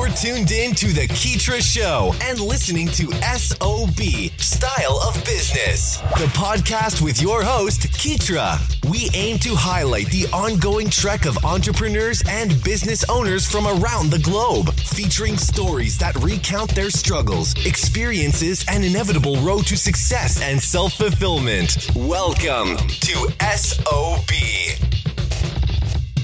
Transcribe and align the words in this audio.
You're 0.00 0.08
tuned 0.08 0.50
in 0.50 0.74
to 0.76 0.86
The 0.94 1.06
Keetra 1.08 1.60
Show 1.60 2.14
and 2.22 2.40
listening 2.40 2.86
to 2.88 3.12
SOB 3.36 4.00
Style 4.40 4.98
of 5.06 5.14
Business, 5.26 5.98
the 6.16 6.24
podcast 6.32 7.02
with 7.02 7.20
your 7.20 7.42
host, 7.42 7.82
Keetra. 7.82 8.58
We 8.90 9.10
aim 9.12 9.38
to 9.40 9.54
highlight 9.54 10.06
the 10.06 10.26
ongoing 10.32 10.88
trek 10.88 11.26
of 11.26 11.44
entrepreneurs 11.44 12.22
and 12.30 12.64
business 12.64 13.04
owners 13.10 13.46
from 13.46 13.66
around 13.66 14.10
the 14.10 14.20
globe, 14.20 14.72
featuring 14.72 15.36
stories 15.36 15.98
that 15.98 16.16
recount 16.16 16.74
their 16.74 16.88
struggles, 16.88 17.52
experiences, 17.66 18.64
and 18.68 18.82
inevitable 18.82 19.36
road 19.42 19.66
to 19.66 19.76
success 19.76 20.40
and 20.40 20.62
self 20.62 20.94
fulfillment. 20.94 21.90
Welcome 21.94 22.78
to 22.78 23.28
SOB. 23.54 24.30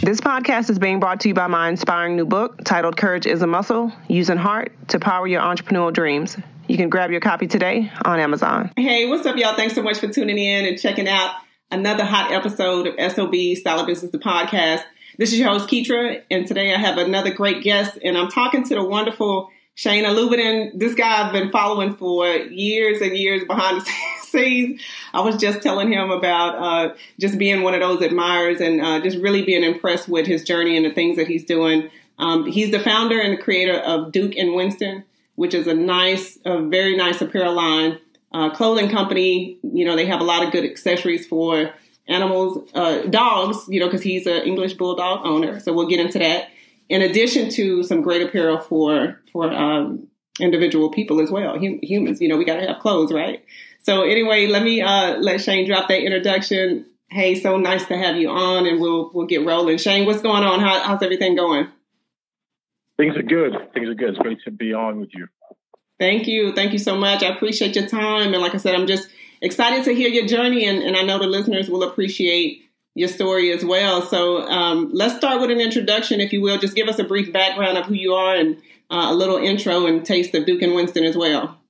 This 0.07 0.21
podcast 0.21 0.71
is 0.71 0.79
being 0.79 1.01
brought 1.01 1.19
to 1.23 1.29
you 1.29 1.35
by 1.35 1.49
my 1.49 1.69
inspiring 1.69 2.15
new 2.15 2.27
book 2.27 2.63
titled 2.63 2.97
Courage 2.97 3.27
is 3.27 3.43
a 3.43 3.47
Muscle 3.49 3.91
Using 4.07 4.37
Heart 4.37 4.71
to 4.91 5.01
Power 5.01 5.27
Your 5.27 5.41
Entrepreneurial 5.41 5.93
Dreams. 5.93 6.37
You 6.69 6.77
can 6.77 6.89
grab 6.89 7.11
your 7.11 7.19
copy 7.19 7.49
today 7.49 7.91
on 8.05 8.21
Amazon. 8.21 8.71
Hey, 8.77 9.07
what's 9.07 9.27
up, 9.27 9.37
y'all? 9.37 9.57
Thanks 9.57 9.75
so 9.75 9.83
much 9.83 9.99
for 9.99 10.07
tuning 10.07 10.39
in 10.39 10.65
and 10.65 10.81
checking 10.81 11.09
out 11.09 11.35
another 11.73 12.05
hot 12.05 12.31
episode 12.31 12.87
of 12.87 13.13
SOB 13.13 13.35
Style 13.57 13.81
of 13.81 13.89
Business, 13.89 14.13
the 14.13 14.19
podcast. 14.19 14.85
This 15.19 15.33
is 15.33 15.41
your 15.41 15.49
host, 15.49 15.69
Keetra, 15.69 16.23
and 16.31 16.47
today 16.47 16.73
I 16.73 16.79
have 16.79 16.99
another 16.99 17.35
great 17.35 17.65
guest, 17.65 17.99
and 18.05 18.17
I'm 18.17 18.29
talking 18.29 18.63
to 18.63 18.77
the 18.77 18.85
wonderful 18.85 19.51
Shane 19.77 20.05
Alubadin. 20.05 20.71
This 20.73 20.95
guy 20.95 21.23
I've 21.23 21.33
been 21.35 21.51
following 21.51 21.97
for 21.97 22.27
years 22.27 23.03
and 23.03 23.15
years 23.15 23.45
behind 23.45 23.83
the 23.83 23.91
scenes. 24.23 24.81
I 25.13 25.21
was 25.21 25.37
just 25.37 25.61
telling 25.61 25.93
him 25.93 26.11
about 26.11 26.55
uh, 26.57 26.95
just 27.21 27.39
being 27.39 27.63
one 27.63 27.75
of 27.75 27.81
those 27.81 28.01
admirers 28.01 28.63
and 28.63 28.81
uh, 28.81 29.01
just 29.01 29.19
really 29.19 29.43
being 29.43 29.63
impressed 29.63 30.09
with 30.09 30.27
his 30.27 30.45
journey 30.45 30.79
and 30.79 30.87
the 30.87 30.95
things 30.95 31.19
that 31.19 31.27
he's 31.27 31.45
doing. 31.45 31.91
Um, 32.19 32.47
he's 32.47 32.71
the 32.71 32.81
founder 32.81 33.21
and 33.21 33.35
the 33.35 33.43
creator 33.43 33.75
of 33.79 34.13
Duke 34.13 34.35
and 34.37 34.55
Winston, 34.55 35.05
which 35.35 35.53
is 35.53 35.67
a 35.67 35.75
nice, 35.75 36.39
a 36.47 36.63
very 36.63 36.97
nice 36.97 37.21
apparel 37.21 37.53
line, 37.53 37.99
uh, 38.33 38.49
clothing 38.49 38.89
company. 38.89 39.59
You 39.63 39.85
know, 39.85 39.95
they 39.95 40.07
have 40.07 40.23
a 40.23 40.25
lot 40.25 40.43
of 40.43 40.53
good 40.53 40.65
accessories 40.65 41.27
for 41.27 41.75
animals, 42.09 42.67
uh, 42.73 43.03
dogs. 43.03 43.67
You 43.69 43.81
know, 43.81 43.89
because 43.89 44.03
he's 44.03 44.27
an 44.27 44.45
English 44.45 44.73
bulldog 44.73 45.27
owner. 45.27 45.61
So 45.61 45.75
we'll 45.75 45.87
get 45.87 46.01
into 46.01 46.19
that 46.21 46.49
in 46.89 47.03
addition 47.03 47.51
to 47.51 47.83
some 47.83 48.03
great 48.03 48.23
apparel 48.23 48.59
for 48.59 49.21
for 49.33 49.53
um, 49.53 50.09
individual 50.41 50.91
people 50.91 51.21
as 51.21 51.31
well, 51.31 51.59
hum- 51.59 51.81
humans. 51.83 52.21
You 52.21 52.29
know, 52.29 52.37
we 52.37 52.45
got 52.45 52.57
to 52.61 52.67
have 52.67 52.79
clothes, 52.81 53.13
right? 53.13 53.45
So 53.81 54.03
anyway, 54.03 54.47
let 54.47 54.63
me 54.63 54.83
uh, 54.83 55.17
let 55.19 55.41
Shane 55.41 55.67
drop 55.67 55.89
that 55.89 56.03
introduction. 56.03 56.87
Hey, 57.09 57.37
so 57.37 57.57
nice 57.57 57.85
to 57.87 57.97
have 57.97 58.17
you 58.17 58.29
on, 58.31 58.67
and 58.67 58.81
we'll 58.81 59.11
we'll 59.15 59.27
get 59.27 59.47
rolling. 59.47 59.79
Shane, 59.79 60.07
what's 60.07 60.23
going 60.23 60.43
on? 60.43 60.61
How, 60.61 60.81
how's 60.81 61.03
everything 61.03 61.37
going? 61.37 61.69
Things 62.97 63.17
are 63.17 63.23
good. 63.23 63.53
Things 63.75 63.89
are 63.89 63.95
good. 63.95 64.11
It's 64.11 64.19
great 64.19 64.39
to 64.45 64.51
be 64.51 64.73
on 64.73 64.99
with 65.01 65.11
you. 65.15 65.29
Thank 65.99 66.27
you. 66.27 66.53
Thank 66.55 66.73
you 66.73 66.79
so 66.79 66.97
much. 66.97 67.23
I 67.23 67.29
appreciate 67.29 67.77
your 67.77 67.87
time. 67.87 68.33
And 68.33 68.43
like 68.43 68.55
I 68.55 68.59
said, 68.59 68.75
I'm 68.75 68.87
just 68.87 69.09
excited 69.41 69.85
to 69.85 69.95
hear 69.95 70.09
your 70.09 70.27
journey, 70.27 70.67
and, 70.67 70.83
and 70.83 70.97
I 70.97 71.03
know 71.03 71.19
the 71.19 71.27
listeners 71.27 71.71
will 71.71 71.83
appreciate 71.83 72.63
your 72.97 73.09
story 73.09 73.53
as 73.53 73.63
well. 73.63 74.01
So 74.01 74.49
um, 74.49 74.89
let's 74.91 75.17
start 75.17 75.43
with 75.43 75.51
an 75.51 75.61
introduction, 75.61 76.19
if 76.19 76.33
you 76.33 76.41
will. 76.41 76.57
Just 76.57 76.75
give 76.75 76.89
us 76.89 76.99
a 76.99 77.05
brief 77.05 77.31
background 77.31 77.77
of 77.77 77.85
who 77.85 77.95
you 77.95 78.15
are 78.15 78.35
and 78.35 78.57
uh, 78.91 79.09
a 79.11 79.15
little 79.15 79.37
intro 79.37 79.87
and 79.87 80.05
taste 80.05 80.35
of 80.35 80.47
Duke 80.47 80.63
and 80.63 80.75
Winston 80.75 81.05
as 81.05 81.15
well. 81.15 81.61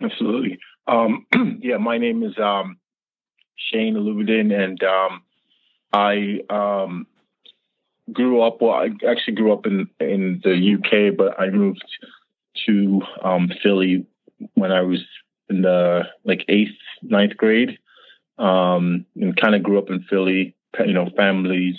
Absolutely. 0.00 0.60
Um, 0.86 1.26
yeah, 1.60 1.78
my 1.78 1.98
name 1.98 2.22
is 2.22 2.38
um, 2.38 2.78
Shane 3.56 3.96
Alubadin, 3.96 4.56
and 4.56 4.80
um, 4.84 5.22
I 5.92 6.38
um, 6.48 7.08
grew 8.12 8.42
up. 8.42 8.62
Well, 8.62 8.74
I 8.74 8.90
actually 9.08 9.34
grew 9.34 9.52
up 9.52 9.66
in 9.66 9.88
in 9.98 10.40
the 10.44 10.74
UK, 10.76 11.16
but 11.16 11.38
I 11.40 11.50
moved 11.50 11.84
to 12.66 13.02
um, 13.24 13.50
Philly 13.60 14.06
when 14.54 14.70
I 14.70 14.82
was 14.82 15.00
in 15.50 15.62
the 15.62 16.04
like 16.24 16.44
eighth, 16.48 16.78
ninth 17.02 17.36
grade 17.36 17.78
um, 18.38 19.06
and 19.16 19.36
kind 19.36 19.54
of 19.54 19.62
grew 19.62 19.78
up 19.78 19.90
in 19.90 20.04
Philly. 20.08 20.54
You 20.78 20.94
know, 20.94 21.10
families 21.16 21.76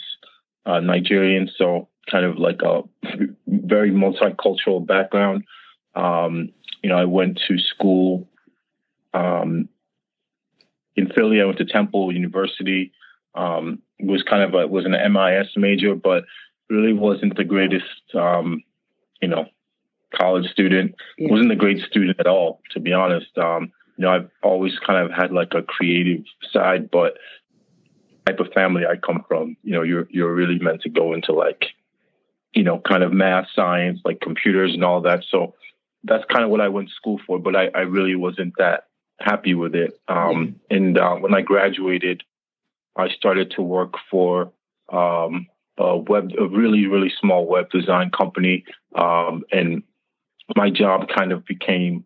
uh, 0.66 0.80
Nigerian, 0.80 1.50
so 1.56 1.90
kind 2.10 2.26
of 2.26 2.38
like 2.38 2.62
a 2.62 2.82
very 3.48 3.92
multicultural 3.92 4.86
background. 4.86 5.44
Um, 5.96 6.50
you 6.82 6.90
know, 6.90 6.98
I 6.98 7.06
went 7.06 7.42
to 7.48 7.58
school 7.58 8.28
um, 9.14 9.70
in 10.96 11.10
Philly. 11.10 11.42
I 11.42 11.46
went 11.46 11.58
to 11.60 11.66
Temple 11.66 12.14
University. 12.14 12.92
Um, 13.36 13.82
was 14.00 14.24
kind 14.24 14.44
of 14.44 14.54
a, 14.54 14.68
was 14.68 14.86
an 14.86 14.92
MIS 15.14 15.48
major, 15.56 15.96
but 15.96 16.26
really 16.70 16.94
wasn't 16.94 17.36
the 17.36 17.44
greatest, 17.44 17.86
um, 18.16 18.62
you 19.22 19.28
know, 19.28 19.46
college 20.14 20.50
student. 20.52 20.96
Yeah. 21.18 21.32
wasn't 21.32 21.52
a 21.52 21.56
great 21.56 21.82
student 21.84 22.20
at 22.20 22.28
all, 22.28 22.62
to 22.72 22.80
be 22.80 22.94
honest. 22.94 23.36
Um, 23.38 23.72
you 23.98 24.06
know, 24.06 24.12
I've 24.12 24.30
always 24.42 24.74
kind 24.86 25.06
of 25.06 25.12
had 25.12 25.32
like 25.32 25.54
a 25.54 25.62
creative 25.62 26.24
side, 26.52 26.90
but 26.90 27.18
type 28.26 28.40
of 28.40 28.52
family 28.54 28.84
I 28.86 28.96
come 28.96 29.24
from, 29.28 29.58
you 29.64 29.74
know, 29.74 29.84
you're 29.84 30.08
you're 30.10 30.34
really 30.34 30.60
meant 30.60 30.82
to 30.82 30.90
go 30.90 31.14
into 31.14 31.34
like, 31.34 31.66
you 32.54 32.64
know, 32.64 32.80
kind 32.80 33.04
of 33.04 33.12
math, 33.12 33.48
science, 33.56 34.00
like 34.06 34.22
computers 34.22 34.74
and 34.74 34.84
all 34.84 35.02
that. 35.02 35.24
So 35.30 35.56
that's 36.04 36.24
kind 36.32 36.44
of 36.44 36.50
what 36.50 36.62
I 36.62 36.70
went 36.70 36.90
to 36.90 36.96
school 36.96 37.20
for, 37.26 37.40
but 37.40 37.56
I, 37.56 37.70
I 37.76 37.82
really 37.82 38.16
wasn't 38.16 38.54
that 38.58 38.88
happy 39.20 39.54
with 39.54 39.76
it. 39.76 40.00
Um, 40.08 40.60
and 40.70 40.98
uh, 40.98 41.16
when 41.16 41.34
I 41.34 41.42
graduated, 41.42 42.24
I 42.96 43.10
started 43.10 43.52
to 43.52 43.62
work 43.62 43.94
for 44.10 44.52
um, 44.92 45.48
a 45.78 45.98
web, 45.98 46.32
a 46.40 46.48
really 46.48 46.88
really 46.88 47.12
small 47.20 47.46
web 47.46 47.70
design 47.72 48.12
company, 48.12 48.66
um, 48.96 49.44
and 49.52 49.84
my 50.56 50.70
job 50.70 51.08
kind 51.08 51.32
of 51.32 51.46
became 51.46 52.06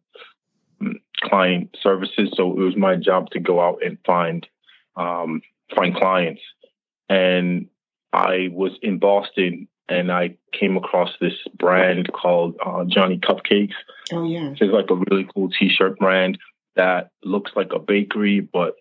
client 1.21 1.75
services. 1.81 2.29
So 2.35 2.51
it 2.51 2.63
was 2.63 2.75
my 2.75 2.95
job 2.95 3.29
to 3.31 3.39
go 3.39 3.59
out 3.59 3.79
and 3.83 3.97
find 4.05 4.45
um, 4.95 5.41
find 5.75 5.95
clients. 5.95 6.41
And 7.09 7.67
I 8.13 8.49
was 8.51 8.71
in 8.81 8.99
Boston 8.99 9.67
and 9.89 10.11
I 10.11 10.38
came 10.51 10.75
across 10.75 11.09
this 11.21 11.33
brand 11.57 12.11
called 12.11 12.55
uh, 12.65 12.83
Johnny 12.85 13.17
Cupcakes. 13.17 13.73
Oh 14.11 14.23
yeah, 14.23 14.51
it's 14.51 14.61
like 14.61 14.89
a 14.89 15.01
really 15.09 15.27
cool 15.33 15.49
T-shirt 15.49 15.99
brand 15.99 16.38
that 16.75 17.11
looks 17.23 17.51
like 17.55 17.73
a 17.73 17.79
bakery, 17.79 18.39
but 18.39 18.75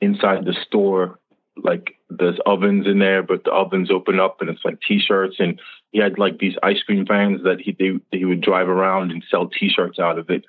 inside 0.00 0.44
the 0.44 0.56
store, 0.66 1.18
like 1.56 1.96
there's 2.08 2.38
ovens 2.46 2.86
in 2.86 2.98
there, 2.98 3.22
but 3.22 3.44
the 3.44 3.52
ovens 3.52 3.90
open 3.90 4.18
up 4.18 4.40
and 4.40 4.50
it's 4.50 4.64
like 4.64 4.78
T-shirts. 4.86 5.36
And 5.38 5.60
he 5.92 6.00
had 6.00 6.18
like 6.18 6.38
these 6.38 6.56
ice 6.62 6.82
cream 6.82 7.04
vans 7.06 7.42
that 7.44 7.60
he 7.60 7.76
they, 7.78 8.18
he 8.18 8.24
would 8.24 8.40
drive 8.40 8.68
around 8.68 9.10
and 9.10 9.24
sell 9.30 9.48
T-shirts 9.48 9.98
out 9.98 10.18
of 10.18 10.30
it. 10.30 10.44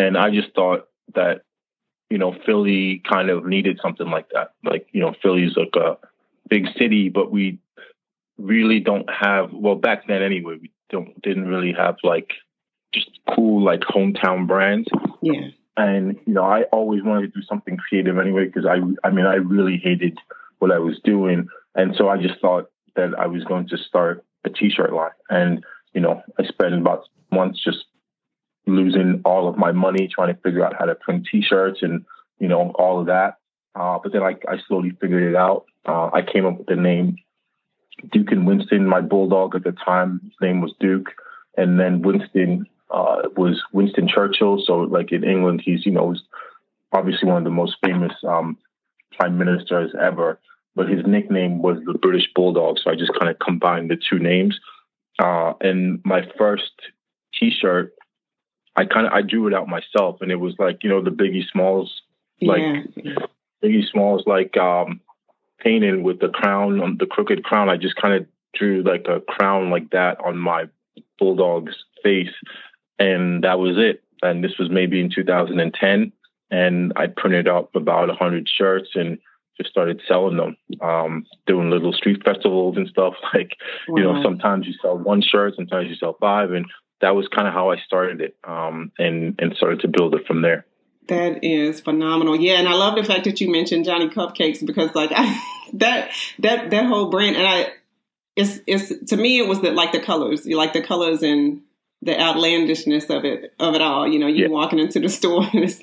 And 0.00 0.16
I 0.16 0.30
just 0.30 0.54
thought 0.54 0.88
that, 1.14 1.42
you 2.08 2.18
know, 2.18 2.34
Philly 2.46 3.02
kind 3.08 3.28
of 3.28 3.44
needed 3.44 3.78
something 3.82 4.08
like 4.08 4.28
that. 4.32 4.52
Like, 4.64 4.86
you 4.92 5.00
know, 5.00 5.14
Philly's 5.22 5.56
like 5.56 5.74
a 5.76 5.98
big 6.48 6.66
city, 6.78 7.08
but 7.08 7.30
we 7.30 7.58
really 8.38 8.80
don't 8.80 9.08
have, 9.10 9.52
well, 9.52 9.74
back 9.74 10.06
then 10.08 10.22
anyway, 10.22 10.56
we 10.60 10.70
don't, 10.88 11.20
didn't 11.22 11.48
really 11.48 11.72
have 11.72 11.96
like 12.02 12.30
just 12.94 13.10
cool, 13.34 13.62
like 13.62 13.80
hometown 13.80 14.46
brands. 14.46 14.88
Yeah. 15.20 15.48
And, 15.76 16.18
you 16.26 16.34
know, 16.34 16.44
I 16.44 16.62
always 16.72 17.02
wanted 17.02 17.32
to 17.32 17.40
do 17.40 17.46
something 17.46 17.76
creative 17.76 18.18
anyway, 18.18 18.46
because 18.46 18.66
I, 18.66 18.78
I 19.06 19.10
mean, 19.10 19.26
I 19.26 19.34
really 19.34 19.76
hated 19.76 20.18
what 20.58 20.72
I 20.72 20.78
was 20.78 20.98
doing. 21.04 21.48
And 21.74 21.94
so 21.96 22.08
I 22.08 22.16
just 22.16 22.40
thought 22.40 22.70
that 22.96 23.10
I 23.18 23.26
was 23.26 23.44
going 23.44 23.68
to 23.68 23.78
start 23.78 24.24
a 24.44 24.50
t-shirt 24.50 24.92
line. 24.92 25.10
And, 25.28 25.64
you 25.94 26.00
know, 26.00 26.22
I 26.38 26.44
spent 26.44 26.74
about 26.74 27.08
months 27.30 27.62
just 27.62 27.84
losing 28.70 29.20
all 29.24 29.48
of 29.48 29.56
my 29.56 29.72
money 29.72 30.08
trying 30.08 30.34
to 30.34 30.40
figure 30.40 30.64
out 30.64 30.76
how 30.78 30.86
to 30.86 30.94
print 30.94 31.26
T-shirts 31.30 31.80
and 31.82 32.04
you 32.38 32.48
know 32.48 32.70
all 32.76 33.00
of 33.00 33.06
that. 33.06 33.36
Uh, 33.74 33.98
but 34.02 34.12
then 34.12 34.22
I, 34.22 34.36
I 34.48 34.58
slowly 34.66 34.90
figured 35.00 35.22
it 35.22 35.36
out. 35.36 35.66
Uh, 35.86 36.10
I 36.12 36.22
came 36.22 36.46
up 36.46 36.58
with 36.58 36.66
the 36.66 36.76
name 36.76 37.16
Duke 38.10 38.32
and 38.32 38.46
Winston. 38.46 38.86
My 38.86 39.00
bulldog 39.00 39.54
at 39.54 39.64
the 39.64 39.72
time, 39.72 40.20
his 40.24 40.32
name 40.40 40.60
was 40.60 40.72
Duke, 40.80 41.10
and 41.56 41.78
then 41.78 42.02
Winston 42.02 42.66
uh, 42.90 43.22
was 43.36 43.62
Winston 43.72 44.08
Churchill. 44.08 44.62
So 44.64 44.78
like 44.78 45.12
in 45.12 45.24
England, 45.24 45.62
he's 45.64 45.86
you 45.86 45.92
know 45.92 46.14
obviously 46.92 47.28
one 47.28 47.38
of 47.38 47.44
the 47.44 47.50
most 47.50 47.76
famous 47.84 48.12
um, 48.26 48.56
prime 49.18 49.38
ministers 49.38 49.92
ever. 50.00 50.40
But 50.76 50.88
his 50.88 51.04
nickname 51.04 51.62
was 51.62 51.78
the 51.84 51.98
British 51.98 52.28
Bulldog. 52.34 52.78
So 52.78 52.90
I 52.90 52.94
just 52.94 53.12
kind 53.18 53.28
of 53.30 53.38
combined 53.38 53.90
the 53.90 53.96
two 53.96 54.18
names. 54.18 54.58
Uh, 55.18 55.52
and 55.60 56.00
my 56.04 56.22
first 56.38 56.70
T-shirt 57.38 57.92
I 58.76 58.84
kind 58.84 59.06
of 59.06 59.12
I 59.12 59.22
drew 59.22 59.46
it 59.46 59.54
out 59.54 59.68
myself, 59.68 60.18
and 60.20 60.30
it 60.30 60.36
was 60.36 60.54
like 60.58 60.82
you 60.82 60.90
know 60.90 61.02
the 61.02 61.10
Biggie 61.10 61.48
Smalls, 61.50 62.02
like 62.40 62.62
yeah. 62.96 63.14
Biggie 63.62 63.88
Smalls, 63.90 64.24
like 64.26 64.56
um, 64.56 65.00
painting 65.58 66.02
with 66.02 66.20
the 66.20 66.28
crown 66.28 66.80
on 66.80 66.96
the 66.98 67.06
crooked 67.06 67.44
crown. 67.44 67.68
I 67.68 67.76
just 67.76 67.96
kind 67.96 68.14
of 68.14 68.26
drew 68.54 68.82
like 68.82 69.06
a 69.08 69.20
crown 69.20 69.70
like 69.70 69.90
that 69.90 70.18
on 70.24 70.38
my 70.38 70.68
bulldog's 71.18 71.76
face, 72.02 72.34
and 72.98 73.44
that 73.44 73.58
was 73.58 73.76
it. 73.76 74.02
And 74.22 74.44
this 74.44 74.58
was 74.58 74.70
maybe 74.70 75.00
in 75.00 75.10
2010, 75.10 76.12
and 76.50 76.92
I 76.96 77.06
printed 77.06 77.48
up 77.48 77.74
about 77.74 78.08
100 78.08 78.48
shirts 78.48 78.90
and 78.94 79.18
just 79.56 79.70
started 79.70 80.00
selling 80.06 80.36
them, 80.36 80.56
um, 80.80 81.26
doing 81.46 81.70
little 81.70 81.92
street 81.92 82.22
festivals 82.24 82.76
and 82.76 82.88
stuff. 82.88 83.14
Like, 83.34 83.56
wow. 83.88 83.96
you 83.96 84.02
know, 84.02 84.22
sometimes 84.22 84.66
you 84.66 84.74
sell 84.82 84.98
one 84.98 85.22
shirt, 85.22 85.54
sometimes 85.56 85.88
you 85.88 85.94
sell 85.94 86.16
five, 86.20 86.52
and 86.52 86.66
that 87.00 87.14
was 87.14 87.28
kind 87.28 87.48
of 87.48 87.54
how 87.54 87.70
I 87.70 87.76
started 87.78 88.20
it, 88.20 88.36
um, 88.44 88.92
and 88.98 89.36
and 89.38 89.54
started 89.56 89.80
to 89.80 89.88
build 89.88 90.14
it 90.14 90.26
from 90.26 90.42
there. 90.42 90.66
That 91.08 91.42
is 91.42 91.80
phenomenal. 91.80 92.36
Yeah, 92.36 92.58
and 92.58 92.68
I 92.68 92.74
love 92.74 92.94
the 92.94 93.04
fact 93.04 93.24
that 93.24 93.40
you 93.40 93.50
mentioned 93.50 93.84
Johnny 93.84 94.08
Cupcakes 94.08 94.64
because 94.64 94.94
like 94.94 95.10
I, 95.12 95.40
that 95.74 96.10
that 96.38 96.70
that 96.70 96.86
whole 96.86 97.10
brand 97.10 97.36
and 97.36 97.46
I 97.46 97.72
it's 98.36 98.60
it's 98.66 99.10
to 99.10 99.16
me 99.16 99.38
it 99.38 99.48
was 99.48 99.60
the 99.60 99.72
like 99.72 99.92
the 99.92 100.00
colors. 100.00 100.46
You 100.46 100.56
like 100.56 100.72
the 100.72 100.82
colors 100.82 101.22
and 101.22 101.62
the 102.02 102.18
outlandishness 102.18 103.10
of 103.10 103.24
it 103.24 103.54
of 103.58 103.74
it 103.74 103.82
all. 103.82 104.06
You 104.06 104.18
know, 104.18 104.26
you 104.26 104.44
yeah. 104.44 104.48
walking 104.48 104.78
into 104.78 105.00
the 105.00 105.08
store 105.18 105.44
and 105.52 105.64
it's 105.64 105.78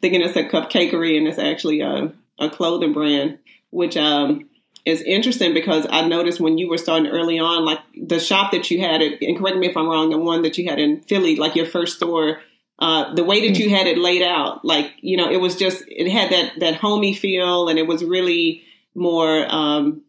thinking 0.00 0.22
it's 0.22 0.36
a 0.36 0.44
cupcakery 0.44 1.16
and 1.16 1.26
it's 1.26 1.38
actually 1.38 1.80
a, 1.80 2.12
a 2.38 2.50
clothing 2.50 2.92
brand, 2.92 3.38
which 3.70 3.96
um, 3.96 4.48
is 4.88 5.02
interesting 5.02 5.52
because 5.52 5.86
I 5.90 6.06
noticed 6.08 6.40
when 6.40 6.56
you 6.56 6.68
were 6.68 6.78
starting 6.78 7.08
early 7.08 7.38
on, 7.38 7.64
like 7.64 7.80
the 7.94 8.18
shop 8.18 8.52
that 8.52 8.70
you 8.70 8.80
had, 8.80 9.02
it, 9.02 9.20
and 9.20 9.36
correct 9.36 9.58
me 9.58 9.68
if 9.68 9.76
I'm 9.76 9.88
wrong, 9.88 10.10
the 10.10 10.18
one 10.18 10.42
that 10.42 10.56
you 10.56 10.68
had 10.68 10.78
in 10.78 11.02
Philly, 11.02 11.36
like 11.36 11.54
your 11.54 11.66
first 11.66 11.96
store, 11.96 12.40
uh, 12.78 13.12
the 13.14 13.24
way 13.24 13.46
that 13.46 13.58
you 13.58 13.70
had 13.70 13.86
it 13.86 13.98
laid 13.98 14.22
out, 14.22 14.64
like 14.64 14.92
you 15.00 15.16
know, 15.16 15.30
it 15.30 15.40
was 15.40 15.56
just 15.56 15.84
it 15.88 16.10
had 16.10 16.32
that 16.32 16.60
that 16.60 16.74
homey 16.76 17.12
feel, 17.12 17.68
and 17.68 17.78
it 17.78 17.86
was 17.86 18.02
really 18.02 18.62
more. 18.94 19.46
Um, 19.48 20.02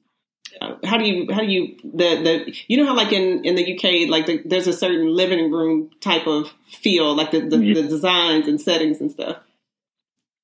how 0.84 0.98
do 0.98 1.06
you 1.06 1.32
how 1.34 1.42
do 1.42 1.48
you 1.48 1.78
the 1.84 2.22
the 2.22 2.56
you 2.68 2.78
know 2.78 2.86
how 2.86 2.96
like 2.96 3.12
in 3.12 3.46
in 3.46 3.56
the 3.56 3.76
UK 3.76 4.10
like 4.10 4.26
the, 4.26 4.42
there's 4.46 4.68
a 4.68 4.74
certain 4.74 5.08
living 5.08 5.52
room 5.52 5.90
type 6.02 6.28
of 6.28 6.54
feel 6.68 7.16
like 7.16 7.32
the 7.32 7.42
the, 7.42 7.58
yeah. 7.58 7.82
the 7.82 7.88
designs 7.88 8.48
and 8.48 8.60
settings 8.60 9.00
and 9.02 9.12
stuff. 9.12 9.38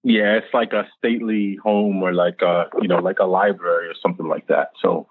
Yeah, 0.08 0.38
it's 0.38 0.54
like 0.54 0.72
a 0.72 0.88
stately 1.00 1.56
home 1.56 2.04
or 2.04 2.14
like 2.14 2.44
a 2.44 2.70
you 2.80 2.88
know 2.88 3.00
like 3.00 3.18
a 3.20 3.26
library 3.26 3.88
or 3.88 3.96
something 4.00 4.28
like 4.28 4.48
that. 4.48 4.70
So 4.80 5.08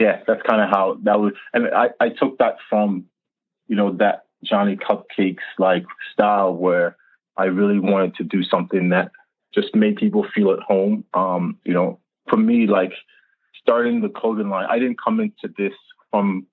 yeah, 0.00 0.20
that's 0.26 0.42
kind 0.42 0.60
of 0.60 0.68
how 0.68 0.98
that 1.04 1.20
was. 1.20 1.32
And 1.54 1.68
I 1.72 1.90
I 2.00 2.08
took 2.08 2.38
that 2.38 2.56
from 2.68 3.04
you 3.68 3.76
know 3.76 3.92
that 3.98 4.24
Johnny 4.42 4.76
Cupcakes 4.76 5.46
like 5.60 5.84
style 6.12 6.52
where 6.52 6.96
I 7.36 7.44
really 7.44 7.78
wanted 7.78 8.16
to 8.16 8.24
do 8.24 8.42
something 8.42 8.88
that 8.88 9.12
just 9.54 9.76
made 9.76 9.94
people 9.94 10.26
feel 10.34 10.50
at 10.50 10.58
home. 10.58 11.04
Um, 11.14 11.58
you 11.64 11.72
know, 11.72 12.00
for 12.28 12.36
me 12.36 12.66
like 12.66 12.92
starting 13.60 14.00
the 14.00 14.08
clothing 14.08 14.48
line, 14.48 14.66
I 14.68 14.80
didn't 14.80 15.00
come 15.00 15.20
into 15.20 15.54
this 15.56 15.74
from 16.10 16.48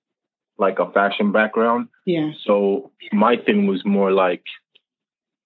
like 0.58 0.78
a 0.78 0.92
fashion 0.92 1.32
background. 1.32 1.88
Yeah. 2.06 2.30
So 2.44 2.92
my 3.12 3.36
thing 3.36 3.66
was 3.66 3.84
more 3.84 4.12
like 4.12 4.44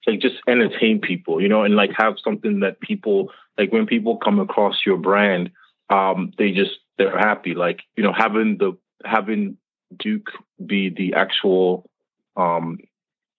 like 0.07 0.21
just 0.21 0.37
entertain 0.49 1.01
people, 1.01 1.41
you 1.41 1.49
know, 1.49 1.65
and 1.65 1.77
like 1.77 1.91
have 1.97 2.15
something 2.23 2.61
that 2.61 2.81
people 2.81 3.31
like 3.59 3.73
when 3.73 3.87
people 3.87 4.19
come 4.19 4.41
across 4.41 4.77
your 4.85 4.97
brand, 4.97 5.51
um, 5.91 6.33
they 6.39 6.53
just 6.53 6.73
they're 6.99 7.17
happy. 7.17 7.55
Like, 7.55 7.81
you 7.97 8.03
know, 8.03 8.13
having 8.13 8.59
the 8.59 8.77
having 9.05 9.57
Duke 9.97 10.31
be 10.65 10.91
the 10.91 11.15
actual 11.15 11.89
um 12.37 12.79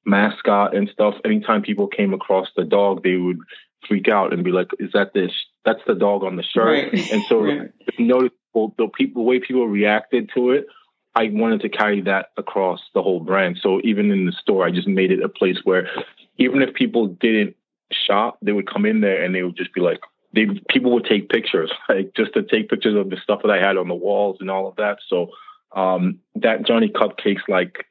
mascot 0.05 0.75
and 0.75 0.89
stuff, 0.89 1.15
anytime 1.25 1.61
people 1.61 1.87
came 1.87 2.13
across 2.13 2.47
the 2.55 2.63
dog, 2.63 3.03
they 3.03 3.15
would 3.15 3.39
freak 3.87 4.07
out 4.07 4.33
and 4.33 4.43
be 4.43 4.51
like, 4.51 4.69
Is 4.79 4.91
that 4.93 5.13
this 5.13 5.31
that's 5.63 5.81
the 5.87 5.95
dog 5.95 6.23
on 6.23 6.35
the 6.35 6.43
shirt. 6.43 6.93
Right. 6.93 7.11
And 7.11 7.23
so 7.27 7.41
right. 7.43 7.71
the 7.97 8.89
people 8.95 9.21
the 9.21 9.21
way 9.21 9.39
people 9.39 9.67
reacted 9.67 10.29
to 10.35 10.51
it, 10.51 10.67
I 11.15 11.29
wanted 11.31 11.61
to 11.61 11.69
carry 11.69 12.01
that 12.01 12.27
across 12.37 12.81
the 12.93 13.01
whole 13.01 13.19
brand. 13.19 13.57
So 13.61 13.79
even 13.83 14.11
in 14.11 14.25
the 14.25 14.33
store, 14.33 14.65
I 14.65 14.71
just 14.71 14.87
made 14.87 15.11
it 15.11 15.23
a 15.23 15.29
place 15.29 15.57
where 15.63 15.89
even 16.37 16.61
if 16.61 16.73
people 16.73 17.07
didn't 17.07 17.55
shop, 17.91 18.37
they 18.41 18.51
would 18.51 18.69
come 18.69 18.85
in 18.85 19.01
there 19.01 19.23
and 19.23 19.33
they 19.33 19.43
would 19.43 19.57
just 19.57 19.73
be 19.73 19.81
like, 19.81 19.99
they 20.33 20.47
people 20.69 20.91
would 20.93 21.05
take 21.05 21.29
pictures, 21.29 21.71
like 21.89 22.13
just 22.15 22.33
to 22.33 22.43
take 22.43 22.69
pictures 22.69 22.95
of 22.95 23.09
the 23.09 23.17
stuff 23.23 23.41
that 23.43 23.51
I 23.51 23.65
had 23.65 23.77
on 23.77 23.87
the 23.87 23.95
walls 23.95 24.37
and 24.39 24.51
all 24.51 24.67
of 24.67 24.75
that. 24.75 24.97
So 25.07 25.29
um, 25.75 26.19
that 26.35 26.65
Johnny 26.65 26.89
Cupcakes, 26.89 27.47
like 27.47 27.85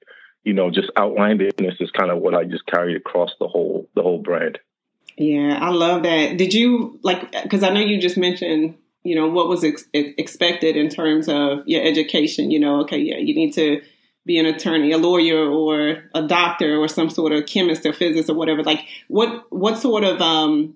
you 0.44 0.52
know, 0.52 0.70
just 0.70 0.90
outlandedness 0.96 1.80
is 1.80 1.90
kind 1.90 2.10
of 2.10 2.18
what 2.18 2.34
I 2.34 2.44
just 2.44 2.66
carried 2.66 2.96
across 2.96 3.30
the 3.40 3.48
whole 3.48 3.88
the 3.94 4.02
whole 4.02 4.18
brand. 4.18 4.58
Yeah, 5.16 5.58
I 5.60 5.70
love 5.70 6.02
that. 6.02 6.36
Did 6.36 6.52
you 6.52 6.98
like? 7.02 7.32
Because 7.42 7.62
I 7.62 7.70
know 7.70 7.80
you 7.80 8.00
just 8.00 8.16
mentioned, 8.16 8.76
you 9.04 9.14
know, 9.14 9.28
what 9.28 9.48
was 9.48 9.64
ex- 9.64 9.86
expected 9.92 10.76
in 10.76 10.90
terms 10.90 11.28
of 11.28 11.66
your 11.66 11.82
education. 11.82 12.50
You 12.50 12.60
know, 12.60 12.80
okay, 12.82 12.98
yeah, 12.98 13.16
you 13.16 13.34
need 13.34 13.52
to 13.54 13.80
be 14.26 14.38
an 14.38 14.46
attorney, 14.46 14.92
a 14.92 14.98
lawyer, 14.98 15.48
or 15.48 16.04
a 16.14 16.22
doctor, 16.22 16.76
or 16.76 16.88
some 16.88 17.10
sort 17.10 17.32
of 17.32 17.46
chemist 17.46 17.84
or 17.84 17.92
physicist 17.92 18.30
or 18.30 18.34
whatever. 18.34 18.62
Like, 18.62 18.86
what 19.08 19.44
what 19.50 19.78
sort 19.78 20.04
of, 20.04 20.20
um, 20.20 20.74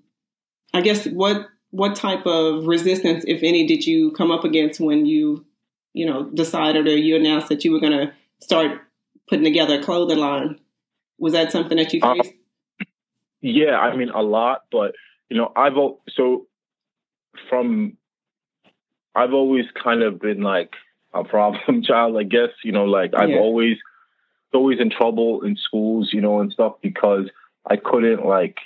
I 0.75 0.81
guess, 0.81 1.07
what 1.07 1.47
what 1.71 1.97
type 1.97 2.27
of 2.27 2.67
resistance, 2.67 3.25
if 3.27 3.43
any, 3.43 3.67
did 3.67 3.87
you 3.87 4.11
come 4.13 4.31
up 4.31 4.45
against 4.45 4.81
when 4.81 5.07
you, 5.07 5.45
you 5.93 6.07
know, 6.07 6.25
decided 6.31 6.87
or 6.87 6.97
you 6.97 7.17
announced 7.17 7.49
that 7.49 7.65
you 7.65 7.73
were 7.73 7.81
going 7.81 7.93
to 7.93 8.13
start 8.41 8.81
putting 9.29 9.45
together 9.45 9.81
a 9.81 9.83
clothing 9.83 10.19
line? 10.19 10.59
Was 11.19 11.33
that 11.33 11.53
something 11.53 11.77
that 11.77 11.93
you 11.93 12.01
uh, 12.03 12.15
faced? 12.15 12.35
Yeah, 13.41 13.79
I 13.79 13.97
mean 13.97 14.11
a 14.11 14.23
lot, 14.23 14.65
but 14.71 14.95
you 15.29 15.37
know, 15.37 15.53
I've 15.55 15.75
so 16.11 16.47
from 17.49 17.97
I've 19.15 19.33
always 19.33 19.67
kind 19.83 20.03
of 20.03 20.21
been 20.21 20.43
like 20.43 20.73
a 21.13 21.25
problem 21.25 21.83
child, 21.85 22.17
I 22.17 22.25
guess. 22.25 22.51
You 22.63 22.73
know, 22.73 22.85
like 22.85 23.15
I've 23.15 23.31
yeah. 23.31 23.39
always 23.39 23.77
always 24.53 24.81
in 24.81 24.91
trouble 24.91 25.43
in 25.43 25.57
schools, 25.57 26.11
you 26.13 26.21
know, 26.21 26.41
and 26.41 26.53
stuff 26.53 26.75
because 26.83 27.29
I 27.67 27.77
couldn't 27.77 28.25
like 28.25 28.57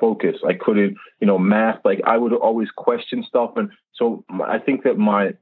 focus. 0.00 0.36
I 0.46 0.54
couldn't, 0.54 0.96
you 1.20 1.26
know, 1.26 1.38
math. 1.38 1.80
Like 1.84 2.00
I 2.04 2.16
would 2.16 2.32
always 2.32 2.70
question 2.70 3.24
stuff, 3.26 3.52
and 3.56 3.70
so 3.94 4.24
I 4.30 4.58
think 4.58 4.84
that 4.84 4.98
my 4.98 5.34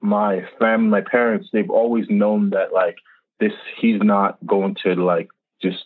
my 0.00 0.46
family, 0.58 0.88
my 0.88 1.00
parents, 1.00 1.48
they've 1.52 1.70
always 1.70 2.06
known 2.10 2.50
that 2.50 2.72
like 2.72 2.96
this, 3.40 3.52
he's 3.80 4.00
not 4.02 4.44
going 4.44 4.76
to 4.82 4.94
like 4.94 5.28
just 5.62 5.84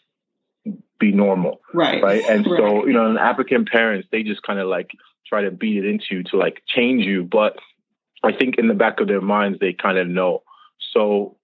be 0.98 1.12
normal. 1.12 1.60
Right. 1.72 2.02
Right. 2.02 2.24
And 2.28 2.46
right. 2.46 2.58
so, 2.58 2.86
you 2.86 2.92
know, 2.92 3.06
and 3.06 3.18
African 3.18 3.66
parents, 3.66 4.08
they 4.10 4.22
just 4.22 4.42
kind 4.42 4.58
of 4.58 4.68
like 4.68 4.90
try 5.26 5.42
to 5.42 5.50
beat 5.50 5.76
it 5.76 5.88
into 5.88 6.06
you 6.10 6.22
to 6.24 6.36
like 6.38 6.62
change 6.66 7.04
you. 7.04 7.24
But 7.24 7.58
I 8.22 8.32
think 8.32 8.56
in 8.58 8.68
the 8.68 8.74
back 8.74 9.00
of 9.00 9.08
their 9.08 9.20
minds, 9.20 9.58
they 9.60 9.72
kind 9.72 9.98
of 9.98 10.08
know. 10.08 10.42
So 10.92 11.36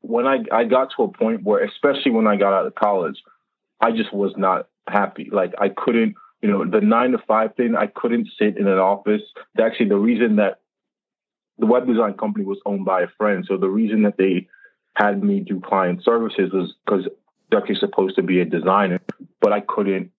when 0.00 0.26
I, 0.26 0.38
I 0.52 0.64
got 0.64 0.90
to 0.96 1.04
a 1.04 1.08
point 1.08 1.44
where, 1.44 1.64
especially 1.64 2.10
when 2.10 2.26
I 2.26 2.36
got 2.36 2.52
out 2.52 2.66
of 2.66 2.74
college, 2.74 3.22
I 3.80 3.92
just 3.92 4.12
was 4.12 4.32
not 4.36 4.68
happy. 4.88 5.28
Like 5.30 5.54
I 5.58 5.68
couldn't, 5.68 6.14
you 6.40 6.50
know, 6.50 6.68
the 6.68 6.80
nine 6.80 7.12
to 7.12 7.18
five 7.18 7.54
thing, 7.56 7.76
I 7.76 7.86
couldn't 7.86 8.28
sit 8.38 8.56
in 8.56 8.66
an 8.66 8.78
office. 8.78 9.22
Actually, 9.60 9.88
the 9.88 9.96
reason 9.96 10.36
that 10.36 10.60
the 11.58 11.66
web 11.66 11.86
design 11.86 12.14
company 12.14 12.44
was 12.44 12.58
owned 12.66 12.84
by 12.84 13.02
a 13.02 13.08
friend. 13.18 13.44
So 13.46 13.56
the 13.56 13.68
reason 13.68 14.02
that 14.02 14.16
they 14.18 14.48
had 14.94 15.22
me 15.22 15.40
do 15.40 15.60
client 15.60 16.04
services 16.04 16.52
was 16.52 16.74
because 16.84 17.06
actually 17.56 17.76
supposed 17.76 18.16
to 18.16 18.22
be 18.22 18.40
a 18.40 18.44
designer, 18.44 19.00
but 19.40 19.52
I 19.52 19.60
couldn't. 19.60 20.10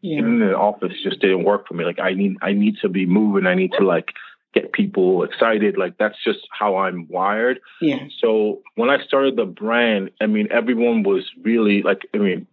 Yeah. 0.00 0.18
Even 0.18 0.42
in 0.42 0.48
the 0.48 0.56
office, 0.56 0.92
just 1.02 1.20
didn't 1.20 1.44
work 1.44 1.68
for 1.68 1.74
me. 1.74 1.84
Like 1.84 2.00
I 2.00 2.12
need, 2.12 2.36
I 2.42 2.52
need 2.52 2.74
to 2.82 2.88
be 2.88 3.06
moving. 3.06 3.46
I 3.46 3.54
need 3.54 3.72
to 3.78 3.86
like 3.86 4.08
get 4.52 4.72
people 4.72 5.22
excited. 5.24 5.76
Like 5.76 5.96
that's 5.98 6.16
just 6.22 6.40
how 6.50 6.76
I'm 6.76 7.08
wired. 7.08 7.60
Yeah. 7.80 8.06
So 8.20 8.62
when 8.74 8.90
I 8.90 9.02
started 9.04 9.36
the 9.36 9.46
brand, 9.46 10.10
I 10.20 10.26
mean, 10.26 10.48
everyone 10.50 11.02
was 11.02 11.28
really 11.42 11.82
like, 11.82 12.02
I 12.14 12.18
mean, 12.18 12.46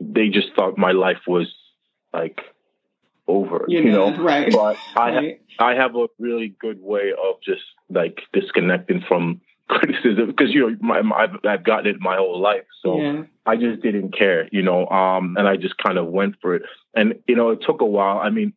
they 0.00 0.28
just 0.28 0.48
thought 0.54 0.78
my 0.78 0.92
life 0.92 1.22
was 1.26 1.52
like 2.12 2.40
over, 3.26 3.64
you, 3.68 3.82
you 3.82 3.92
know, 3.92 4.16
right? 4.22 4.52
But 4.52 4.76
I, 4.96 5.14
right. 5.14 5.40
I 5.58 5.74
have 5.74 5.96
a 5.96 6.06
really 6.18 6.54
good 6.60 6.80
way 6.82 7.12
of 7.12 7.40
just 7.42 7.62
like 7.88 8.20
disconnecting 8.32 9.02
from 9.06 9.40
criticism 9.70 10.26
because 10.26 10.52
you 10.52 10.68
know 10.68 10.76
my, 10.80 11.00
my, 11.02 11.16
I've, 11.16 11.36
I've 11.44 11.64
gotten 11.64 11.86
it 11.86 12.00
my 12.00 12.16
whole 12.16 12.40
life, 12.40 12.64
so 12.82 13.00
yeah. 13.00 13.22
I 13.46 13.54
just 13.56 13.82
didn't 13.82 14.16
care, 14.16 14.48
you 14.50 14.62
know, 14.62 14.86
um, 14.88 15.36
and 15.38 15.46
I 15.46 15.56
just 15.56 15.78
kind 15.78 15.96
of 15.96 16.08
went 16.08 16.34
for 16.40 16.56
it. 16.56 16.62
And 16.94 17.20
you 17.28 17.36
know, 17.36 17.50
it 17.50 17.60
took 17.64 17.80
a 17.80 17.86
while. 17.86 18.18
I 18.18 18.30
mean, 18.30 18.52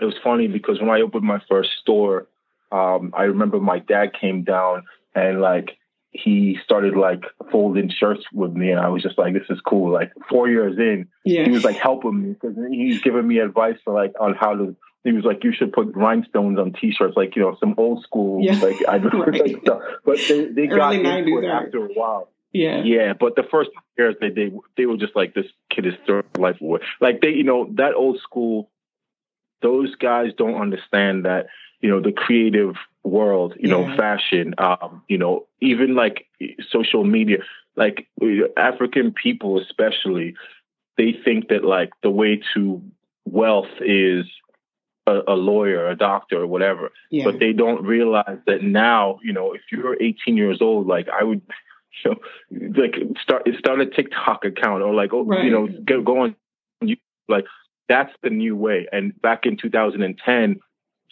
it 0.00 0.04
was 0.04 0.14
funny 0.22 0.48
because 0.48 0.80
when 0.80 0.90
I 0.90 1.00
opened 1.00 1.24
my 1.24 1.40
first 1.48 1.70
store, 1.80 2.26
um, 2.70 3.12
I 3.16 3.24
remember 3.24 3.58
my 3.60 3.78
dad 3.78 4.12
came 4.18 4.44
down 4.44 4.84
and 5.14 5.40
like 5.40 5.78
he 6.10 6.58
started 6.64 6.96
like 6.96 7.22
folding 7.50 7.90
shirts 7.90 8.24
with 8.32 8.52
me, 8.52 8.70
and 8.70 8.80
I 8.80 8.88
was 8.88 9.02
just 9.02 9.18
like, 9.18 9.34
"This 9.34 9.48
is 9.50 9.60
cool." 9.66 9.92
Like 9.92 10.12
four 10.28 10.48
years 10.48 10.76
in, 10.78 11.08
yeah. 11.24 11.44
he 11.44 11.50
was 11.50 11.64
like 11.64 11.76
helping 11.76 12.22
me 12.22 12.32
because 12.32 12.56
he's 12.70 13.00
giving 13.02 13.26
me 13.26 13.38
advice 13.38 13.76
for 13.84 13.92
like 13.92 14.14
on 14.20 14.34
how 14.34 14.54
to 14.54 14.76
he 15.04 15.12
was 15.12 15.24
like, 15.24 15.44
you 15.44 15.52
should 15.52 15.72
put 15.72 15.94
rhinestones 15.94 16.58
on 16.58 16.72
T-shirts, 16.72 17.16
like 17.16 17.36
you 17.36 17.42
know, 17.42 17.56
some 17.60 17.74
old 17.78 18.02
school, 18.02 18.44
yeah. 18.44 18.58
like 18.60 18.76
I 18.88 18.98
don't 18.98 19.14
right. 19.28 19.40
like 19.40 19.62
stuff. 19.62 19.80
But 20.04 20.18
they 20.28 20.46
they 20.46 20.66
got 20.66 20.94
into 20.94 21.38
it 21.38 21.44
after 21.44 21.86
a 21.86 21.88
while. 21.88 22.30
Yeah, 22.52 22.82
yeah. 22.82 23.12
But 23.18 23.36
the 23.36 23.44
first 23.50 23.70
years, 23.96 24.16
they 24.20 24.30
they 24.30 24.52
they 24.76 24.86
were 24.86 24.96
just 24.96 25.14
like, 25.14 25.34
this 25.34 25.46
kid 25.70 25.86
is 25.86 25.94
throwing 26.06 26.24
life 26.36 26.60
away. 26.60 26.80
Like 27.00 27.20
they, 27.20 27.30
you 27.30 27.44
know, 27.44 27.70
that 27.74 27.94
old 27.94 28.20
school. 28.20 28.70
Those 29.62 29.94
guys 29.96 30.32
don't 30.36 30.60
understand 30.60 31.24
that 31.24 31.46
you 31.80 31.88
know 31.90 32.00
the 32.00 32.12
creative 32.12 32.76
world, 33.04 33.54
you 33.58 33.68
yeah. 33.68 33.76
know, 33.76 33.96
fashion, 33.96 34.54
um, 34.58 35.02
you 35.08 35.18
know, 35.18 35.46
even 35.60 35.94
like 35.94 36.26
social 36.70 37.04
media, 37.04 37.38
like 37.76 38.08
African 38.56 39.12
people 39.12 39.60
especially, 39.60 40.34
they 40.96 41.14
think 41.24 41.48
that 41.48 41.64
like 41.64 41.90
the 42.02 42.10
way 42.10 42.40
to 42.54 42.82
wealth 43.24 43.70
is 43.80 44.26
a, 45.06 45.20
a 45.28 45.34
lawyer, 45.34 45.88
a 45.88 45.96
doctor, 45.96 46.42
or 46.42 46.46
whatever. 46.46 46.90
Yeah. 47.10 47.24
But 47.24 47.38
they 47.38 47.52
don't 47.52 47.84
realize 47.84 48.38
that 48.46 48.62
now, 48.62 49.18
you 49.22 49.32
know, 49.32 49.52
if 49.54 49.62
you're 49.72 50.00
18 50.00 50.36
years 50.36 50.58
old, 50.60 50.86
like 50.86 51.08
I 51.08 51.24
would, 51.24 51.42
you 52.04 52.10
know, 52.10 52.72
like 52.82 52.94
start 53.22 53.48
start 53.58 53.80
a 53.80 53.86
TikTok 53.86 54.44
account 54.44 54.82
or 54.82 54.94
like, 54.94 55.12
oh, 55.12 55.24
right. 55.24 55.44
you 55.44 55.50
know, 55.50 55.68
go, 55.84 56.02
go 56.02 56.20
on, 56.20 56.36
you 56.80 56.96
like 57.28 57.46
that's 57.88 58.12
the 58.22 58.30
new 58.30 58.56
way. 58.56 58.86
And 58.92 59.20
back 59.20 59.46
in 59.46 59.56
2010, 59.56 60.60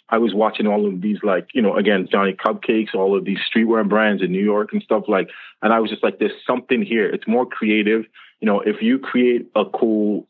I 0.09 0.17
was 0.19 0.33
watching 0.33 0.67
all 0.67 0.87
of 0.87 1.01
these, 1.01 1.17
like, 1.21 1.49
you 1.53 1.61
know, 1.61 1.75
again, 1.75 2.07
Johnny 2.09 2.33
Cupcakes, 2.33 2.95
all 2.95 3.17
of 3.17 3.25
these 3.25 3.39
streetwear 3.39 3.87
brands 3.87 4.23
in 4.23 4.31
New 4.31 4.43
York 4.43 4.71
and 4.71 4.81
stuff 4.81 5.03
like, 5.07 5.29
and 5.61 5.73
I 5.73 5.79
was 5.79 5.89
just 5.89 6.03
like, 6.03 6.19
there's 6.19 6.31
something 6.45 6.81
here. 6.81 7.07
It's 7.09 7.27
more 7.27 7.45
creative. 7.45 8.05
You 8.39 8.45
know, 8.45 8.61
if 8.61 8.81
you 8.81 8.99
create 8.99 9.47
a 9.55 9.65
cool 9.65 10.25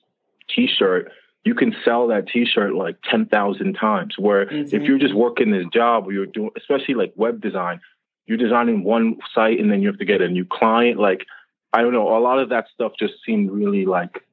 t-shirt, 0.50 1.12
you 1.44 1.54
can 1.54 1.76
sell 1.86 2.08
that 2.08 2.28
t-shirt 2.28 2.74
like 2.74 2.98
10,000 3.10 3.74
times. 3.74 4.16
Where 4.18 4.48
mm-hmm. 4.48 4.76
if 4.76 4.84
you're 4.84 4.98
just 4.98 5.14
working 5.14 5.52
this 5.52 5.66
job 5.72 6.08
or 6.08 6.12
you're 6.12 6.26
doing, 6.26 6.52
especially 6.58 6.96
like 6.96 7.14
web 7.16 7.40
design, 7.40 7.80
you're 8.26 8.38
designing 8.38 8.84
one 8.84 9.18
site 9.34 9.60
and 9.60 9.72
then 9.72 9.82
you 9.82 9.90
have 9.90 10.00
to 10.00 10.06
get 10.06 10.22
a 10.22 10.28
new 10.28 10.46
client. 10.46 11.00
Like, 11.00 11.26
I 11.72 11.82
don't 11.82 11.94
know, 11.94 12.18
a 12.18 12.20
lot 12.20 12.40
of 12.40 12.50
that 12.50 12.66
stuff 12.74 12.94
just 12.98 13.14
seemed 13.26 13.52
really 13.52 13.86
like 13.86 14.24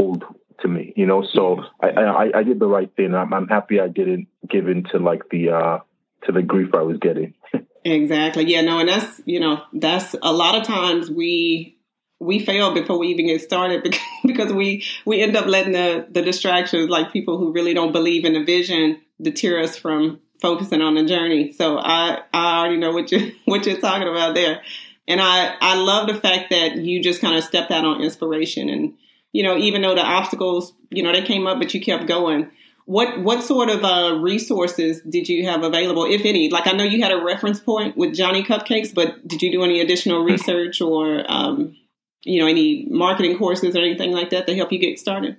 old 0.00 0.24
to 0.62 0.68
me, 0.68 0.92
you 0.96 1.06
know. 1.06 1.24
So 1.32 1.60
I, 1.80 1.88
I, 1.88 2.38
I 2.38 2.42
did 2.42 2.58
the 2.58 2.66
right 2.66 2.90
thing. 2.96 3.14
I'm, 3.14 3.32
I'm 3.32 3.48
happy 3.48 3.80
I 3.80 3.88
didn't 3.88 4.28
give 4.48 4.68
in 4.68 4.84
to 4.92 4.98
like 4.98 5.28
the 5.30 5.50
uh, 5.50 5.78
to 6.24 6.32
the 6.32 6.42
grief 6.42 6.74
I 6.74 6.82
was 6.82 6.98
getting. 6.98 7.34
exactly. 7.84 8.44
Yeah. 8.44 8.62
No. 8.62 8.78
And 8.78 8.88
that's 8.88 9.20
you 9.24 9.40
know 9.40 9.62
that's 9.72 10.14
a 10.22 10.32
lot 10.32 10.60
of 10.60 10.66
times 10.66 11.10
we 11.10 11.78
we 12.22 12.38
fail 12.38 12.72
before 12.72 12.98
we 12.98 13.08
even 13.08 13.26
get 13.26 13.40
started 13.40 13.82
because 14.26 14.52
we 14.52 14.84
we 15.04 15.20
end 15.20 15.36
up 15.36 15.46
letting 15.46 15.72
the 15.72 16.06
the 16.10 16.22
distractions 16.22 16.88
like 16.88 17.12
people 17.12 17.38
who 17.38 17.52
really 17.52 17.74
don't 17.74 17.92
believe 17.92 18.24
in 18.24 18.32
the 18.32 18.44
vision 18.44 19.00
deter 19.20 19.60
us 19.62 19.76
from 19.76 20.20
focusing 20.40 20.82
on 20.82 20.94
the 20.94 21.04
journey. 21.04 21.52
So 21.52 21.78
I 21.78 22.20
I 22.32 22.58
already 22.58 22.76
know 22.78 22.92
what 22.92 23.10
you 23.12 23.32
what 23.44 23.66
you're 23.66 23.80
talking 23.80 24.08
about 24.08 24.34
there. 24.34 24.62
And 25.08 25.20
I 25.20 25.54
I 25.60 25.76
love 25.76 26.06
the 26.06 26.14
fact 26.14 26.50
that 26.50 26.76
you 26.76 27.02
just 27.02 27.20
kind 27.20 27.36
of 27.36 27.44
stepped 27.44 27.70
out 27.70 27.84
on 27.84 28.02
inspiration 28.02 28.68
and 28.68 28.94
you 29.32 29.42
know, 29.42 29.56
even 29.56 29.82
though 29.82 29.94
the 29.94 30.02
obstacles, 30.02 30.74
you 30.90 31.02
know, 31.02 31.12
they 31.12 31.22
came 31.22 31.46
up, 31.46 31.58
but 31.58 31.72
you 31.74 31.80
kept 31.80 32.06
going. 32.06 32.50
What 32.84 33.20
what 33.20 33.42
sort 33.42 33.70
of 33.70 33.84
uh, 33.84 34.18
resources 34.20 35.00
did 35.08 35.28
you 35.28 35.46
have 35.46 35.62
available, 35.62 36.04
if 36.04 36.24
any? 36.24 36.50
Like 36.50 36.66
I 36.66 36.72
know 36.72 36.84
you 36.84 37.02
had 37.02 37.12
a 37.12 37.22
reference 37.22 37.60
point 37.60 37.96
with 37.96 38.14
Johnny 38.14 38.42
Cupcakes, 38.42 38.92
but 38.92 39.26
did 39.26 39.40
you 39.40 39.52
do 39.52 39.62
any 39.62 39.80
additional 39.80 40.22
hmm. 40.22 40.32
research 40.32 40.80
or 40.80 41.24
um, 41.30 41.76
you 42.24 42.40
know 42.40 42.48
any 42.48 42.86
marketing 42.90 43.38
courses 43.38 43.76
or 43.76 43.80
anything 43.80 44.12
like 44.12 44.30
that 44.30 44.46
to 44.46 44.56
help 44.56 44.72
you 44.72 44.78
get 44.78 44.98
started? 44.98 45.36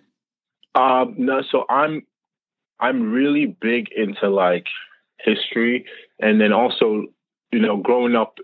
Um, 0.74 1.16
no, 1.18 1.42
so 1.52 1.66
I'm 1.70 2.04
I'm 2.80 3.12
really 3.12 3.46
big 3.46 3.90
into 3.96 4.30
like 4.30 4.66
history, 5.20 5.86
and 6.20 6.40
then 6.40 6.54
also 6.54 7.08
you 7.52 7.60
know 7.60 7.78
growing 7.78 8.16
up 8.16 8.38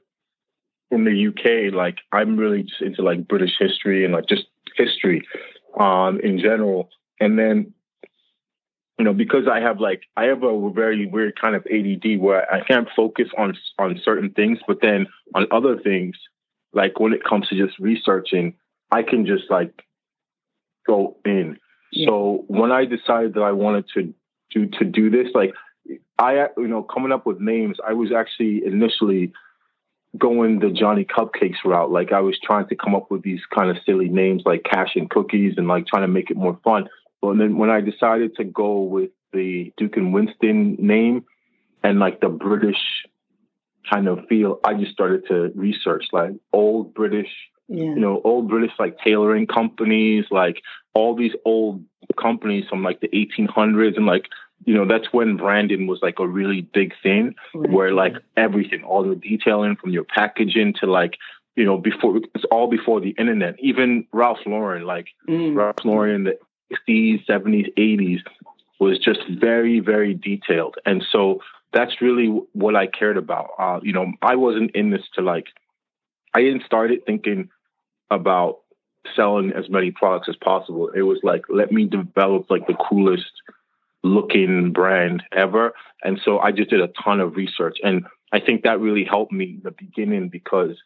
from 0.90 1.06
the 1.06 1.28
UK, 1.28 1.74
like 1.74 2.00
I'm 2.12 2.36
really 2.36 2.64
just 2.64 2.82
into 2.82 3.02
like 3.02 3.28
British 3.28 3.54
history 3.60 4.04
and 4.04 4.14
like 4.14 4.28
just 4.28 4.46
history 4.80 5.28
um, 5.80 6.20
in 6.22 6.40
general. 6.40 6.90
And 7.20 7.38
then, 7.38 7.74
you 8.98 9.06
know, 9.06 9.14
because 9.14 9.48
I 9.52 9.60
have 9.60 9.80
like 9.80 10.04
I 10.18 10.26
have 10.26 10.44
a 10.44 10.70
very 10.72 11.06
weird 11.06 11.40
kind 11.40 11.56
of 11.56 11.66
ADD 11.66 12.20
where 12.20 12.52
I 12.52 12.64
can't 12.64 12.88
focus 12.96 13.28
on 13.38 13.58
on 13.78 14.02
certain 14.04 14.32
things, 14.32 14.60
but 14.68 14.80
then 14.82 15.08
on 15.36 15.48
other 15.52 15.78
things, 15.78 16.16
like 16.74 17.00
when 17.00 17.14
it 17.14 17.24
comes 17.24 17.48
to 17.50 17.56
just 17.56 17.80
researching, 17.80 18.56
I 18.92 19.04
can 19.04 19.26
just 19.26 19.50
like 19.50 19.84
go 20.88 21.18
in. 21.26 21.58
Yeah. 21.92 22.08
So 22.08 22.46
when 22.48 22.72
I 22.72 22.86
decided 22.86 23.34
that 23.36 23.42
I 23.42 23.52
wanted 23.52 23.86
to 23.96 24.14
do 24.52 24.68
to 24.80 24.86
do 24.86 25.10
this, 25.10 25.28
like 25.34 25.54
I, 26.18 26.48
you 26.58 26.68
know, 26.68 26.84
coming 26.84 27.12
up 27.12 27.26
with 27.26 27.40
names, 27.40 27.78
I 27.88 27.94
was 27.94 28.12
actually 28.12 28.64
initially 28.66 29.34
going 30.18 30.60
the 30.60 30.70
Johnny 30.70 31.06
Cupcakes 31.06 31.64
route. 31.64 31.92
Like 31.92 32.12
I 32.12 32.22
was 32.22 32.38
trying 32.44 32.68
to 32.68 32.76
come 32.76 32.96
up 32.96 33.12
with 33.12 33.22
these 33.22 33.42
kind 33.54 33.70
of 33.70 33.78
silly 33.86 34.10
names 34.10 34.44
like 34.46 34.64
Cash 34.64 34.96
and 34.96 35.10
Cookies 35.10 35.56
and 35.58 35.68
like 35.68 35.88
trying 35.88 36.04
to 36.04 36.08
make 36.08 36.32
it 36.32 36.38
more 36.38 36.60
fun. 36.64 36.90
But 37.22 37.38
then 37.38 37.58
when 37.58 37.70
I 37.70 37.82
decided 37.82 38.36
to 38.38 38.44
go 38.44 38.82
with 38.82 39.12
the 39.34 39.72
Duke 39.78 39.98
and 39.98 40.14
Winston 40.14 40.78
name 40.80 41.26
and 41.84 42.00
like 42.00 42.22
the 42.22 42.30
British 42.30 42.78
kind 43.90 44.08
of 44.08 44.26
feel, 44.28 44.60
I 44.64 44.74
just 44.76 44.92
started 44.92 45.28
to 45.28 45.52
research 45.56 46.06
like 46.12 46.32
old 46.54 46.94
British, 46.94 47.30
yeah. 47.68 47.84
you 47.84 48.00
know, 48.00 48.22
old 48.24 48.50
British 48.50 48.72
like 48.80 48.98
tailoring 49.04 49.48
companies, 49.48 50.26
like 50.32 50.62
all 50.94 51.16
these 51.16 51.34
old 51.46 51.84
companies 52.20 52.66
from 52.70 52.84
like 52.84 53.00
the 53.02 53.10
1800s 53.10 53.98
and 53.98 54.06
like 54.06 54.26
you 54.66 54.74
know, 54.74 54.86
that's 54.86 55.12
when 55.12 55.38
branding 55.38 55.88
was 55.88 56.00
like 56.02 56.20
a 56.20 56.28
really 56.28 56.62
big 56.62 56.94
thing 57.02 57.36
right. 57.54 57.70
where 57.70 57.94
like 57.94 58.16
everything, 58.36 58.84
all 58.84 59.04
the 59.04 59.16
detailing 59.16 59.76
from 59.76 59.92
your 59.92 60.04
packaging 60.04 60.74
to 60.80 60.86
like, 60.86 61.18
you 61.56 61.66
know, 61.66 61.78
before 61.78 62.18
it's 62.36 62.46
all 62.52 62.68
before 62.70 63.00
the 63.00 63.12
internet. 63.12 63.56
Even 63.60 64.06
Ralph 64.12 64.40
Lauren, 64.46 64.86
like 64.86 65.08
mm. 65.28 65.56
Ralph 65.56 65.84
Lauren 65.84 66.16
in 66.16 66.24
the 66.24 66.38
60s, 66.88 67.26
70s, 67.26 67.74
80s 67.78 68.20
was 68.80 69.00
just 69.00 69.22
very, 69.30 69.80
very 69.80 70.14
detailed. 70.14 70.76
And 70.86 71.04
so 71.12 71.42
that's 71.74 72.02
really 72.02 72.28
what 72.54 72.76
I 72.76 72.88
cared 72.88 73.18
about. 73.18 73.52
Uh, 73.58 73.80
you 73.84 73.94
know, 73.94 74.12
I 74.22 74.36
wasn't 74.36 74.76
in 74.76 74.90
this 74.90 75.04
to 75.16 75.22
like, 75.22 75.48
I 76.34 76.42
didn't 76.42 76.64
start 76.64 76.92
it 76.92 77.06
thinking 77.06 77.50
about 78.12 78.60
selling 79.16 79.52
as 79.54 79.70
many 79.70 79.92
products 79.92 80.30
as 80.30 80.36
possible. 80.36 80.90
It 80.90 81.02
was 81.02 81.20
like, 81.24 81.44
let 81.50 81.72
me 81.72 81.86
develop 81.86 82.50
like 82.50 82.68
the 82.68 82.76
coolest 82.90 83.32
looking 84.04 84.72
brand 84.72 85.24
ever. 85.32 85.74
And 86.04 86.20
so 86.24 86.40
I 86.40 86.52
just 86.52 86.70
did 86.70 86.82
a 86.82 86.90
ton 87.04 87.20
of 87.20 87.36
research. 87.36 87.78
And 87.84 88.06
I 88.32 88.40
think 88.40 88.64
that 88.64 88.80
really 88.80 89.04
helped 89.04 89.32
me 89.32 89.56
in 89.56 89.62
the 89.64 89.72
beginning 89.72 90.30
because 90.30 90.78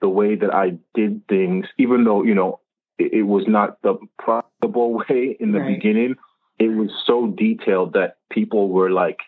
the 0.00 0.08
way 0.08 0.34
that 0.36 0.54
I 0.54 0.78
did 0.94 1.26
things, 1.28 1.66
even 1.78 2.04
though, 2.04 2.22
you 2.22 2.34
know, 2.34 2.60
it, 2.98 3.12
it 3.12 3.22
was 3.22 3.44
not 3.46 3.80
the 3.82 3.96
profitable 4.18 4.94
way 5.08 5.36
in 5.38 5.52
the 5.52 5.60
right. 5.60 5.74
beginning, 5.74 6.16
it 6.58 6.68
was 6.68 6.90
so 7.06 7.26
detailed 7.26 7.94
that 7.94 8.18
people 8.30 8.68
were 8.68 8.90
like, 8.90 9.20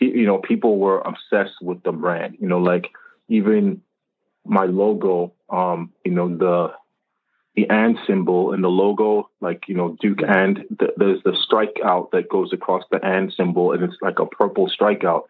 you 0.00 0.26
know, 0.26 0.38
people 0.38 0.78
were 0.78 1.00
obsessed 1.00 1.60
with 1.60 1.82
the 1.82 1.92
brand, 1.92 2.36
you 2.40 2.48
know, 2.48 2.58
like 2.58 2.86
even 3.28 3.82
my 4.46 4.64
logo, 4.64 5.32
um, 5.50 5.92
you 6.04 6.12
know, 6.12 6.34
the 6.34 6.72
the 7.56 7.68
and 7.68 7.98
symbol 8.06 8.52
in 8.52 8.60
the 8.60 8.68
logo, 8.68 9.28
like 9.40 9.64
you 9.66 9.74
know 9.74 9.96
Duke 10.00 10.22
and 10.26 10.64
the, 10.78 10.92
there's 10.96 11.22
the 11.24 11.32
strikeout 11.32 12.10
that 12.12 12.28
goes 12.28 12.52
across 12.52 12.84
the 12.90 13.04
and 13.04 13.32
symbol, 13.36 13.72
and 13.72 13.82
it's 13.82 13.96
like 14.00 14.18
a 14.18 14.26
purple 14.26 14.70
strikeout. 14.70 15.24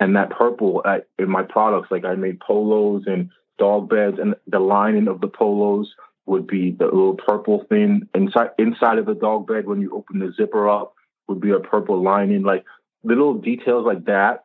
And 0.00 0.16
that 0.16 0.30
purple 0.30 0.82
at, 0.84 1.06
in 1.18 1.30
my 1.30 1.42
products, 1.42 1.90
like 1.90 2.04
I 2.04 2.14
made 2.14 2.40
polos 2.40 3.04
and 3.06 3.30
dog 3.58 3.88
beds, 3.88 4.18
and 4.20 4.34
the 4.46 4.60
lining 4.60 5.08
of 5.08 5.20
the 5.20 5.28
polos 5.28 5.92
would 6.26 6.46
be 6.46 6.70
the 6.70 6.86
little 6.86 7.16
purple 7.16 7.64
thing 7.68 8.08
inside 8.14 8.50
inside 8.58 8.98
of 8.98 9.06
the 9.06 9.14
dog 9.14 9.46
bed. 9.46 9.66
When 9.66 9.80
you 9.80 9.94
open 9.94 10.20
the 10.20 10.32
zipper 10.36 10.68
up, 10.68 10.94
would 11.28 11.40
be 11.40 11.50
a 11.50 11.60
purple 11.60 12.02
lining, 12.02 12.42
like 12.42 12.64
little 13.02 13.34
details 13.34 13.84
like 13.84 14.04
that. 14.06 14.44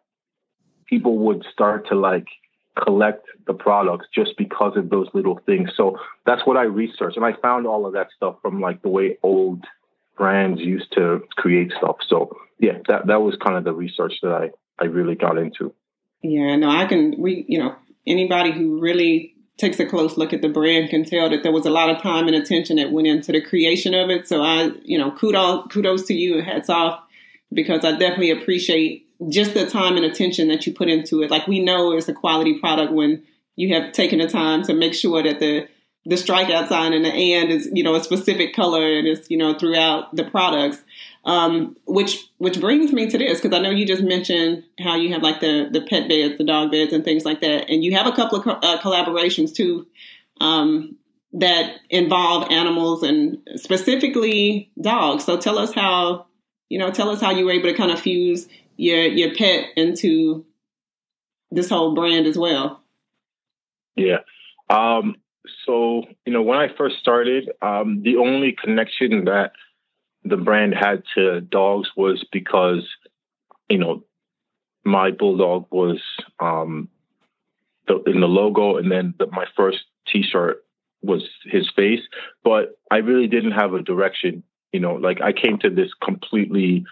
People 0.88 1.19
would 1.19 1.45
start 1.51 1.88
to 1.89 1.95
like 1.95 2.27
collect 2.83 3.25
the 3.48 3.53
products 3.53 4.07
just 4.13 4.31
because 4.38 4.77
of 4.77 4.89
those 4.89 5.07
little 5.13 5.39
things. 5.45 5.69
So 5.75 5.98
that's 6.25 6.41
what 6.45 6.57
I 6.57 6.63
researched. 6.63 7.17
And 7.17 7.25
I 7.25 7.33
found 7.41 7.67
all 7.67 7.86
of 7.86 7.93
that 7.93 8.07
stuff 8.15 8.36
from 8.41 8.62
like 8.62 8.81
the 8.81 8.89
way 8.89 9.17
old 9.24 9.65
brands 10.17 10.59
used 10.62 10.91
to 10.93 11.21
create 11.38 11.71
stuff. 11.77 11.98
So 12.07 12.38
yeah, 12.59 12.79
that, 12.88 13.07
that 13.07 13.21
was 13.21 13.36
kind 13.43 13.57
of 13.57 13.63
the 13.63 13.74
research 13.74 14.13
that 14.21 14.31
I, 14.31 14.50
I 14.81 14.88
really 14.88 15.15
got 15.15 15.38
into. 15.38 15.74
Yeah, 16.21 16.55
no, 16.57 16.69
I 16.69 16.86
can, 16.86 17.15
we, 17.17 17.45
you 17.48 17.59
know, 17.59 17.75
anybody 18.05 18.51
who 18.51 18.79
really 18.79 19.36
takes 19.57 19.79
a 19.79 19.86
close 19.86 20.17
look 20.17 20.33
at 20.33 20.41
the 20.41 20.50
brand 20.50 20.89
can 20.89 21.03
tell 21.03 21.29
that 21.29 21.43
there 21.43 21.51
was 21.51 21.65
a 21.65 21.69
lot 21.69 21.89
of 21.89 22.01
time 22.01 22.27
and 22.27 22.36
attention 22.36 22.77
that 22.77 22.91
went 22.91 23.07
into 23.07 23.31
the 23.31 23.41
creation 23.41 23.93
of 23.93 24.09
it. 24.09 24.27
So 24.27 24.41
I, 24.41 24.71
you 24.83 24.98
know, 24.98 25.12
kudos, 25.12 25.67
kudos 25.71 26.05
to 26.07 26.13
you. 26.13 26.41
Hats 26.41 26.69
off 26.69 27.01
because 27.51 27.83
I 27.83 27.91
definitely 27.91 28.31
appreciate 28.31 29.08
just 29.27 29.53
the 29.53 29.65
time 29.65 29.97
and 29.97 30.05
attention 30.05 30.47
that 30.47 30.65
you 30.65 30.73
put 30.73 30.88
into 30.88 31.21
it. 31.21 31.31
Like 31.31 31.47
we 31.47 31.59
know 31.59 31.91
it's 31.91 32.07
a 32.07 32.13
quality 32.13 32.59
product 32.59 32.93
when 32.93 33.23
you 33.55 33.73
have 33.73 33.91
taken 33.91 34.19
the 34.19 34.27
time 34.27 34.63
to 34.63 34.73
make 34.73 34.93
sure 34.93 35.21
that 35.21 35.39
the 35.39 35.67
the 36.05 36.15
strikeout 36.15 36.69
sign 36.69 36.93
and 36.93 37.03
the 37.03 37.09
and 37.09 37.51
is 37.51 37.69
you 37.73 37.83
know 37.83 37.93
a 37.95 38.03
specific 38.03 38.55
color 38.55 38.97
and 38.97 39.05
it's 39.05 39.29
you 39.29 39.38
know 39.38 39.57
throughout 39.57 40.15
the 40.15 40.23
products. 40.23 40.81
Um, 41.25 41.75
which 41.85 42.29
which 42.38 42.61
brings 42.61 42.93
me 42.93 43.09
to 43.09 43.17
this 43.17 43.41
because 43.41 43.55
I 43.55 43.61
know 43.61 43.69
you 43.69 43.85
just 43.85 44.01
mentioned 44.01 44.63
how 44.79 44.95
you 44.95 45.11
have 45.13 45.21
like 45.21 45.41
the 45.41 45.67
the 45.69 45.81
pet 45.81 46.07
beds, 46.07 46.38
the 46.38 46.45
dog 46.45 46.71
beds, 46.71 46.93
and 46.93 47.03
things 47.03 47.25
like 47.25 47.41
that, 47.41 47.69
and 47.69 47.83
you 47.83 47.93
have 47.95 48.07
a 48.07 48.13
couple 48.13 48.38
of 48.38 48.45
co- 48.45 48.51
uh, 48.51 48.79
collaborations 48.79 49.53
too 49.53 49.85
um, 50.39 50.95
that 51.33 51.75
involve 51.89 52.49
animals 52.49 53.03
and 53.03 53.38
specifically 53.55 54.71
dogs. 54.81 55.25
So 55.25 55.38
tell 55.38 55.59
us 55.59 55.73
how 55.73 56.27
you 56.69 56.79
know 56.79 56.89
tell 56.89 57.09
us 57.09 57.19
how 57.19 57.31
you 57.31 57.45
were 57.45 57.51
able 57.51 57.69
to 57.69 57.75
kind 57.75 57.91
of 57.91 57.99
fuse 57.99 58.47
your 58.79 59.03
your 59.03 59.36
pet 59.36 59.65
into 59.75 60.45
this 61.51 61.69
whole 61.69 61.93
brand 61.93 62.25
as 62.25 62.38
well? 62.38 62.81
Yeah. 63.95 64.19
Um, 64.69 65.15
so 65.65 66.03
you 66.25 66.33
know, 66.33 66.41
when 66.41 66.57
I 66.57 66.69
first 66.77 66.98
started, 67.00 67.51
um, 67.62 68.01
the 68.03 68.17
only 68.17 68.53
connection 68.53 69.25
that 69.25 69.51
the 70.24 70.38
brand 70.38 70.74
had 70.74 71.03
to 71.15 71.41
dogs 71.41 71.89
was 71.95 72.25
because 72.31 72.83
you 73.69 73.77
know, 73.77 74.03
my 74.83 75.12
bulldog 75.12 75.67
was 75.71 76.01
um, 76.39 76.89
the, 77.88 78.01
in 78.03 78.21
the 78.21 78.27
logo, 78.27 78.77
and 78.77 78.91
then 78.91 79.13
the, 79.19 79.27
my 79.27 79.45
first 79.55 79.79
T-shirt 80.07 80.63
was 81.01 81.24
his 81.43 81.69
face. 81.75 82.01
But 82.43 82.71
I 82.89 82.98
really 82.98 83.27
didn't 83.27 83.51
have 83.51 83.74
a 83.74 83.81
direction. 83.81 84.43
You 84.71 84.79
know, 84.79 84.95
like 84.95 85.21
I 85.21 85.33
came 85.33 85.57
to 85.59 85.69
this 85.69 85.91
completely, 86.03 86.86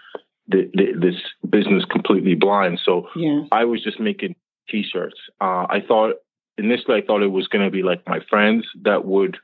the, 0.48 0.70
the, 0.74 0.92
this 0.98 1.14
business 1.48 1.84
completely 1.84 2.34
blind. 2.34 2.80
So 2.84 3.08
Yeah. 3.14 3.42
I 3.52 3.64
was 3.64 3.82
just 3.82 4.00
making 4.00 4.34
T-shirts. 4.68 5.16
Uh, 5.40 5.66
I 5.68 5.82
thought 5.86 6.16
initially 6.56 6.96
I 7.00 7.06
thought 7.06 7.22
it 7.22 7.28
was 7.30 7.46
going 7.48 7.64
to 7.64 7.70
be 7.70 7.82
like 7.82 8.06
my 8.06 8.20
friends 8.28 8.66
that 8.82 9.04
would 9.04 9.36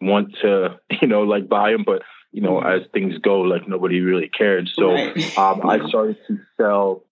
want 0.00 0.34
to, 0.42 0.78
you 1.02 1.08
know, 1.08 1.22
like 1.22 1.48
buy 1.48 1.72
them, 1.72 1.84
but 1.84 2.02
you 2.32 2.42
know, 2.42 2.60
Mhm. 2.60 2.82
as 2.82 2.86
things 2.92 3.16
go, 3.18 3.40
like 3.40 3.66
nobody 3.68 4.00
really 4.00 4.28
cared. 4.28 4.68
So 4.74 4.90
Right. 4.92 5.16
um, 5.38 5.68
I 5.68 5.86
started 5.88 6.16
to 6.28 6.38
sell. 6.56 7.04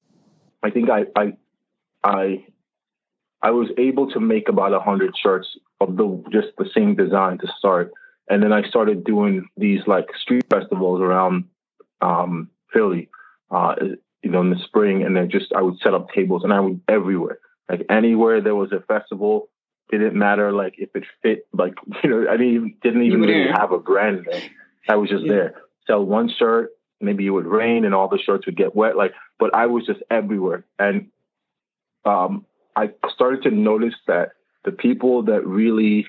I 0.62 0.70
think 0.70 0.90
I 0.90 1.06
I 1.16 1.32
I 2.02 2.44
I 3.42 3.50
was 3.50 3.68
able 3.78 4.10
to 4.10 4.20
make 4.20 4.48
about 4.48 4.72
a 4.72 4.80
hundred 4.80 5.14
shirts 5.16 5.48
of 5.80 5.96
the 5.96 6.22
just 6.30 6.48
the 6.58 6.68
same 6.74 6.94
design 6.94 7.38
to 7.38 7.46
start, 7.58 7.92
and 8.28 8.42
then 8.42 8.52
I 8.52 8.62
started 8.68 9.04
doing 9.04 9.48
these 9.56 9.80
like 9.86 10.08
street 10.20 10.44
festivals 10.50 11.00
around 11.00 11.44
um, 12.00 12.50
Philly, 12.72 13.08
uh, 13.50 13.74
you 14.22 14.30
know, 14.30 14.40
in 14.40 14.50
the 14.50 14.58
spring, 14.64 15.02
and 15.02 15.16
then 15.16 15.30
just 15.30 15.52
I 15.52 15.62
would 15.62 15.78
set 15.78 15.94
up 15.94 16.08
tables, 16.12 16.44
and 16.44 16.52
I 16.52 16.60
would 16.60 16.80
everywhere, 16.88 17.38
like 17.68 17.86
anywhere 17.90 18.40
there 18.40 18.54
was 18.54 18.72
a 18.72 18.80
festival. 18.80 19.48
Didn't 19.90 20.14
matter 20.14 20.50
like 20.50 20.74
if 20.78 20.88
it 20.94 21.04
fit, 21.22 21.46
like 21.52 21.74
you 22.04 22.10
know, 22.10 22.26
I 22.28 22.36
didn't 22.36 22.54
even, 22.54 22.74
didn't 22.82 23.02
even 23.02 23.20
really 23.20 23.50
have 23.52 23.72
a 23.72 23.78
brand. 23.78 24.26
name. 24.30 24.50
I 24.88 24.96
was 24.96 25.10
just 25.10 25.24
Yeah. 25.24 25.32
there. 25.32 25.54
Sell 25.86 26.04
one 26.04 26.30
shirt, 26.38 26.70
maybe 27.00 27.26
it 27.26 27.30
would 27.30 27.46
rain 27.46 27.84
and 27.84 27.94
all 27.94 28.08
the 28.08 28.18
shirts 28.18 28.46
would 28.46 28.56
get 28.56 28.74
wet. 28.74 28.96
Like, 28.96 29.12
but 29.38 29.54
I 29.54 29.66
was 29.66 29.84
just 29.84 30.00
everywhere. 30.10 30.64
And 30.78 31.08
um, 32.06 32.46
I 32.74 32.90
started 33.14 33.42
to 33.42 33.50
notice 33.50 33.94
that 34.06 34.30
the 34.64 34.72
people 34.72 35.24
that 35.24 35.46
really 35.46 36.06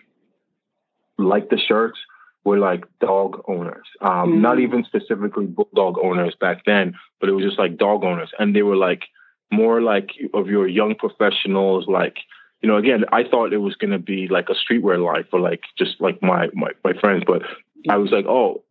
liked 1.17 1.49
the 1.49 1.57
shirts 1.57 1.97
were 2.45 2.59
like 2.59 2.85
dog 2.99 3.43
owners. 3.47 3.87
Um, 4.01 4.33
Mhm. 4.33 4.41
Not 4.41 4.59
even 4.59 4.83
specifically 4.85 5.47
bulldog 5.47 5.97
owners 6.01 6.35
back 6.35 6.63
then, 6.65 6.93
but 7.19 7.27
it 7.27 7.33
was 7.33 7.43
just 7.43 7.59
like 7.59 7.77
dog 7.77 8.03
owners. 8.03 8.31
And 8.39 8.55
they 8.55 8.61
were 8.63 8.75
like 8.75 9.03
more 9.51 9.81
like 9.81 10.11
of 10.33 10.47
your 10.47 10.67
young 10.67 10.95
professionals, 10.95 11.87
like, 11.87 12.17
you 12.61 12.69
know, 12.69 12.77
again, 12.77 13.03
I 13.11 13.23
thought 13.23 13.53
it 13.53 13.57
was 13.57 13.75
going 13.75 13.91
to 13.91 13.99
be 13.99 14.27
like 14.27 14.49
a 14.49 14.55
streetwear 14.55 15.03
line 15.03 15.25
for 15.29 15.39
like 15.39 15.61
just 15.77 15.99
like 15.99 16.21
my, 16.21 16.49
my, 16.53 16.69
my 16.83 16.93
friends, 16.93 17.23
but 17.27 17.41
I 17.89 17.97
was 17.97 18.11
like, 18.11 18.25
oh, 18.25 18.63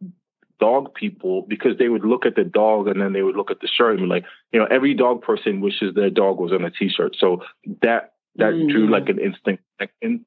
dog 0.60 0.94
people, 0.94 1.42
because 1.42 1.76
they 1.78 1.88
would 1.88 2.04
look 2.04 2.24
at 2.26 2.36
the 2.36 2.44
dog 2.44 2.86
and 2.88 3.00
then 3.00 3.12
they 3.12 3.22
would 3.22 3.36
look 3.36 3.50
at 3.50 3.60
the 3.60 3.68
shirt 3.68 3.98
and 3.98 4.00
be 4.00 4.06
like, 4.06 4.24
you 4.52 4.58
know, 4.58 4.66
every 4.66 4.94
dog 4.94 5.20
person 5.22 5.60
wishes 5.60 5.94
their 5.94 6.10
dog 6.10 6.38
was 6.38 6.52
on 6.52 6.64
a 6.64 6.70
t-shirt. 6.70 7.16
So 7.18 7.42
that, 7.82 8.12
that 8.36 8.50
drew 8.68 8.86
Mhm. 8.86 8.90
like 8.90 9.08
an 9.08 9.18
instant 9.18 9.60
connection. 9.78 10.24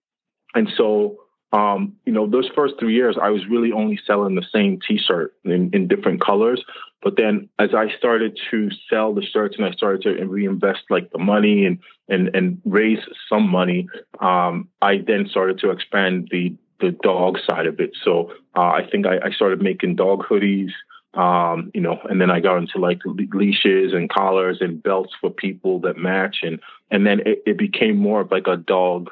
And 0.54 0.70
so, 0.78 1.18
um, 1.54 1.94
you 2.06 2.12
know, 2.12 2.28
those 2.28 2.50
first 2.54 2.76
three 2.80 2.94
years, 2.94 3.18
I 3.22 3.30
was 3.30 3.48
really 3.48 3.72
only 3.72 4.00
selling 4.06 4.36
the 4.36 4.46
same 4.54 4.80
T-shirt 4.86 5.34
in, 5.46 5.70
in 5.74 5.88
different 5.88 6.22
colors. 6.22 6.64
But 7.02 7.16
then, 7.16 7.48
as 7.58 7.70
I 7.74 7.90
started 7.98 8.38
to 8.52 8.70
sell 8.90 9.14
the 9.14 9.22
shirts 9.22 9.56
and 9.58 9.66
I 9.66 9.72
started 9.72 10.02
to 10.02 10.26
reinvest 10.26 10.82
like 10.90 11.12
the 11.12 11.20
money 11.20 11.66
and 11.66 11.80
and 12.10 12.36
and 12.36 12.62
raise 12.66 13.00
some 13.30 13.48
money, 13.50 13.88
um, 14.20 14.68
I 14.82 14.98
then 15.06 15.28
started 15.30 15.60
to 15.60 15.70
expand 15.72 16.30
the 16.32 16.56
the 16.82 16.92
dog 16.92 17.38
side 17.48 17.66
of 17.66 17.80
it. 17.80 17.92
So 18.04 18.32
uh, 18.56 18.62
I 18.62 18.88
think 18.92 19.06
I, 19.06 19.28
I 19.28 19.32
started 19.32 19.62
making 19.62 19.96
dog 19.96 20.24
hoodies. 20.24 20.72
Um, 21.14 21.72
you 21.74 21.82
know, 21.82 22.00
and 22.08 22.22
then 22.22 22.30
I 22.30 22.42
got 22.42 22.58
into 22.58 22.78
like 22.78 23.00
le- 23.06 23.38
leashes 23.38 23.94
and 23.94 24.10
collars 24.10 24.58
and 24.60 24.84
belts 24.84 25.14
for 25.20 25.32
people 25.32 25.80
that 25.82 25.98
match, 25.98 26.38
and 26.44 26.60
and 26.92 27.08
then 27.08 27.22
it, 27.22 27.42
it 27.46 27.58
became 27.58 27.98
more 27.98 28.22
of 28.22 28.32
like 28.32 28.48
a 28.48 28.58
dog 28.58 29.10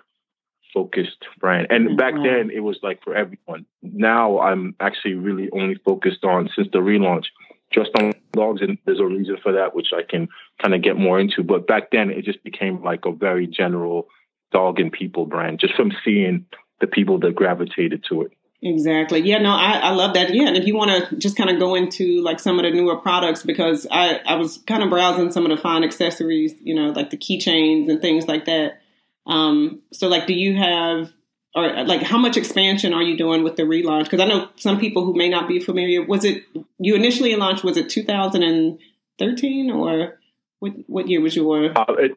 focused 0.75 1.25
brand. 1.39 1.67
And 1.72 1.88
mm-hmm. 1.88 1.96
back 1.96 2.13
Wow. 2.15 2.24
then 2.24 2.51
it 2.53 2.60
was 2.60 2.77
like 2.84 3.03
for 3.03 3.15
everyone. 3.15 3.65
Now 3.82 4.39
I'm 4.39 4.75
actually 4.79 5.15
really 5.15 5.50
only 5.51 5.75
focused 5.84 6.24
on 6.24 6.50
since 6.55 6.68
the 6.72 6.79
relaunch 6.79 7.25
just 7.74 7.90
on 7.98 8.14
dogs 8.33 8.61
and 8.61 8.77
there's 8.85 9.00
a 9.00 9.05
reason 9.05 9.38
for 9.42 9.53
that 9.53 9.74
which 9.74 9.88
I 9.98 10.03
can 10.07 10.27
kind 10.61 10.75
of 10.75 10.83
get 10.83 10.98
more 10.98 11.20
into. 11.20 11.42
But 11.42 11.66
back 11.66 11.90
then 11.92 12.11
it 12.11 12.25
just 12.25 12.44
became 12.44 12.83
like 12.83 13.05
a 13.05 13.11
very 13.11 13.48
general 13.48 14.07
dog 14.51 14.79
and 14.79 14.92
people 14.92 15.25
brand 15.25 15.59
just 15.59 15.74
from 15.75 15.92
seeing 16.03 16.46
the 16.81 16.88
people 16.88 17.20
that 17.20 17.35
gravitated 17.35 18.03
to 18.09 18.22
it. 18.24 18.31
Exactly. 18.61 19.20
Yeah, 19.20 19.38
no, 19.40 19.51
I, 19.51 19.79
I 19.83 19.90
love 19.92 20.16
that. 20.16 20.33
Yeah, 20.33 20.48
and 20.48 20.57
if 20.57 20.66
you 20.66 20.75
want 20.75 21.09
to 21.09 21.16
just 21.18 21.38
kind 21.38 21.50
of 21.50 21.59
go 21.59 21.75
into 21.75 22.24
like 22.24 22.40
some 22.40 22.57
of 22.57 22.64
the 22.64 22.72
newer 22.72 22.96
products, 22.98 23.44
because 23.44 23.85
I, 23.92 24.20
I 24.25 24.35
was 24.35 24.57
kind 24.66 24.81
of 24.81 24.90
browsing 24.90 25.31
some 25.31 25.46
of 25.46 25.55
the 25.55 25.61
fine 25.61 25.83
accessories, 25.83 26.55
you 26.61 26.74
know, 26.74 26.90
like 26.90 27.11
the 27.11 27.18
keychains 27.18 27.90
and 27.90 28.01
things 28.01 28.27
like 28.27 28.46
that. 28.46 28.81
Um, 29.25 29.81
so 29.92 30.07
like, 30.07 30.27
do 30.27 30.33
you 30.33 30.55
have, 30.55 31.11
or 31.55 31.83
like, 31.83 32.01
how 32.01 32.18
much 32.18 32.38
expansion 32.38 32.94
are 32.94 33.01
you 33.01 33.18
doing 33.18 33.44
with 33.44 33.55
the 33.55 33.64
relaunch? 33.64 34.03
Because 34.05 34.20
I 34.20 34.25
know 34.25 34.50
some 34.55 34.79
people 34.79 35.05
who 35.05 35.16
may 35.16 35.29
not 35.29 35.48
be 35.48 35.59
familiar. 35.59 36.03
Was 36.03 36.24
it 36.25 36.44
you 36.79 36.96
initially 36.96 37.35
launched? 37.35 37.64
Was 37.64 37.77
it 37.77 37.90
2013 37.90 39.72
or 39.72 40.20
what? 40.59 40.74
What 40.88 41.07
year 41.07 41.22
was 41.22 41.35
your? 41.35 41.77
Uh, 41.77 41.85
it, 41.98 42.11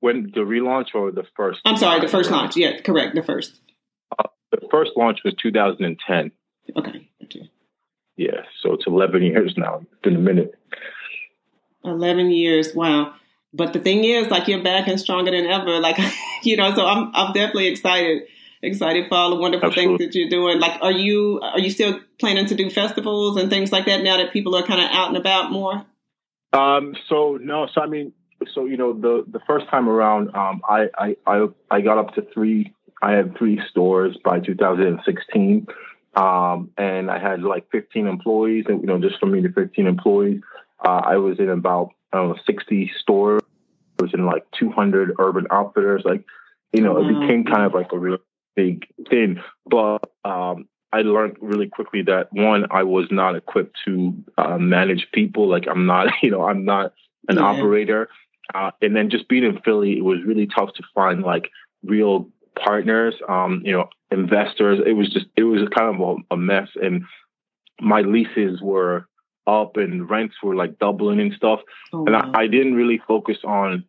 when 0.00 0.30
the 0.34 0.40
relaunch 0.40 0.94
or 0.94 1.10
the 1.10 1.24
first? 1.36 1.60
I'm 1.64 1.76
sorry, 1.76 2.00
the 2.00 2.08
first 2.08 2.30
launch. 2.30 2.56
Yeah, 2.56 2.80
correct, 2.80 3.14
the 3.14 3.22
first. 3.22 3.60
The 4.50 4.66
first 4.70 4.92
launch 4.96 5.18
was 5.24 5.34
2010. 5.34 6.32
Okay. 6.76 7.08
okay. 7.24 7.50
Yeah, 8.16 8.42
so 8.62 8.72
it's 8.72 8.86
11 8.86 9.22
years 9.22 9.54
now. 9.58 9.80
It's 9.82 10.00
been 10.02 10.16
a 10.16 10.20
minute. 10.20 10.54
11 11.84 12.30
years 12.30 12.74
wow 12.74 13.14
but 13.58 13.74
the 13.74 13.80
thing 13.80 14.04
is 14.04 14.28
like 14.28 14.48
you're 14.48 14.62
back 14.62 14.88
and 14.88 14.98
stronger 14.98 15.30
than 15.30 15.46
ever 15.46 15.78
like 15.88 15.98
you 16.42 16.56
know 16.56 16.74
so 16.74 16.86
i'm 16.86 17.10
i'm 17.14 17.32
definitely 17.34 17.66
excited 17.66 18.22
excited 18.62 19.06
for 19.08 19.14
all 19.14 19.30
the 19.30 19.36
wonderful 19.36 19.70
things 19.70 19.98
that 19.98 20.14
you're 20.14 20.30
doing 20.30 20.58
like 20.58 20.80
are 20.82 20.92
you 20.92 21.38
are 21.42 21.58
you 21.58 21.70
still 21.70 22.00
planning 22.18 22.46
to 22.46 22.54
do 22.54 22.70
festivals 22.70 23.36
and 23.36 23.50
things 23.50 23.70
like 23.70 23.84
that 23.84 24.02
now 24.02 24.16
that 24.16 24.32
people 24.32 24.56
are 24.56 24.64
kind 24.64 24.80
of 24.80 24.88
out 24.90 25.08
and 25.08 25.16
about 25.16 25.52
more 25.52 25.84
Um, 26.52 26.94
so 27.08 27.38
no, 27.40 27.68
so 27.72 27.80
I 27.82 27.86
mean, 27.86 28.12
so 28.54 28.64
you 28.64 28.76
know, 28.76 28.92
the 28.92 29.24
the 29.30 29.40
first 29.46 29.68
time 29.68 29.88
around, 29.88 30.34
um, 30.34 30.62
I 30.68 30.86
I 30.96 31.16
I, 31.26 31.46
I 31.70 31.80
got 31.80 31.98
up 31.98 32.14
to 32.14 32.22
three. 32.32 32.74
I 33.00 33.12
had 33.12 33.36
three 33.36 33.60
stores 33.70 34.16
by 34.24 34.40
2016, 34.40 35.66
um, 36.16 36.70
and 36.76 37.10
I 37.10 37.18
had 37.20 37.42
like 37.42 37.70
15 37.70 38.08
employees, 38.08 38.64
and 38.68 38.80
you 38.80 38.86
know, 38.86 38.98
just 38.98 39.20
for 39.20 39.26
me 39.26 39.42
to 39.42 39.52
15 39.52 39.86
employees, 39.86 40.40
uh, 40.84 41.02
I 41.04 41.16
was 41.16 41.38
in 41.38 41.48
about 41.48 41.90
I 42.12 42.16
don't 42.16 42.30
know 42.30 42.36
60 42.46 42.90
stores. 43.00 43.42
Was 44.00 44.14
in 44.14 44.26
like 44.26 44.44
200 44.58 45.14
urban 45.18 45.46
outfitters. 45.50 46.02
Like, 46.04 46.24
you 46.72 46.80
know, 46.80 46.98
it 46.98 47.08
became 47.08 47.44
kind 47.44 47.64
of 47.64 47.74
like 47.74 47.92
a 47.92 47.98
real 47.98 48.18
big 48.54 48.86
thing. 49.10 49.40
But 49.66 49.98
um, 50.24 50.68
I 50.92 51.02
learned 51.02 51.36
really 51.40 51.68
quickly 51.68 52.02
that 52.02 52.32
one, 52.32 52.66
I 52.70 52.84
was 52.84 53.06
not 53.10 53.34
equipped 53.36 53.76
to 53.86 54.14
uh, 54.36 54.58
manage 54.58 55.08
people. 55.12 55.48
Like 55.48 55.66
I'm 55.68 55.86
not, 55.86 56.08
you 56.22 56.30
know, 56.30 56.44
I'm 56.44 56.64
not 56.64 56.92
an 57.28 57.36
Yeah. 57.36 57.42
operator. 57.42 58.08
Uh, 58.54 58.70
and 58.80 58.96
then 58.96 59.10
just 59.10 59.28
being 59.28 59.44
in 59.44 59.60
Philly, 59.64 59.98
it 59.98 60.04
was 60.04 60.18
really 60.24 60.46
tough 60.46 60.72
to 60.74 60.82
find 60.94 61.22
like 61.22 61.50
real 61.84 62.28
partners, 62.58 63.14
um, 63.28 63.62
you 63.64 63.72
know, 63.72 63.88
investors. 64.10 64.80
It 64.86 64.92
was 64.92 65.12
just, 65.12 65.26
it 65.36 65.42
was 65.42 65.68
kind 65.76 65.94
of 65.94 66.00
a, 66.00 66.34
a 66.34 66.36
mess. 66.36 66.68
And 66.80 67.04
my 67.80 68.00
leases 68.00 68.60
were 68.62 69.06
up 69.48 69.76
and 69.76 70.08
rents 70.08 70.36
were 70.42 70.54
like 70.54 70.78
doubling 70.78 71.20
and 71.20 71.32
stuff. 71.32 71.60
oh, 71.92 72.04
And 72.04 72.14
wow. 72.14 72.30
I, 72.34 72.42
I 72.42 72.46
didn't 72.46 72.74
really 72.74 73.00
focus 73.08 73.38
on 73.44 73.84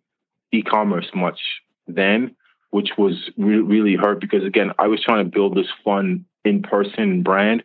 e-commerce 0.52 1.10
much 1.14 1.40
then, 1.88 2.36
which 2.72 2.92
was 2.98 3.30
re- 3.38 3.60
really 3.60 3.96
hurt 3.96 4.22
because 4.22 4.44
again, 4.44 4.72
I 4.80 4.88
was 4.88 5.02
trying 5.04 5.26
to 5.26 5.30
build 5.30 5.56
this 5.56 5.68
fun 5.84 6.26
in-person 6.46 7.24
brand. 7.24 7.64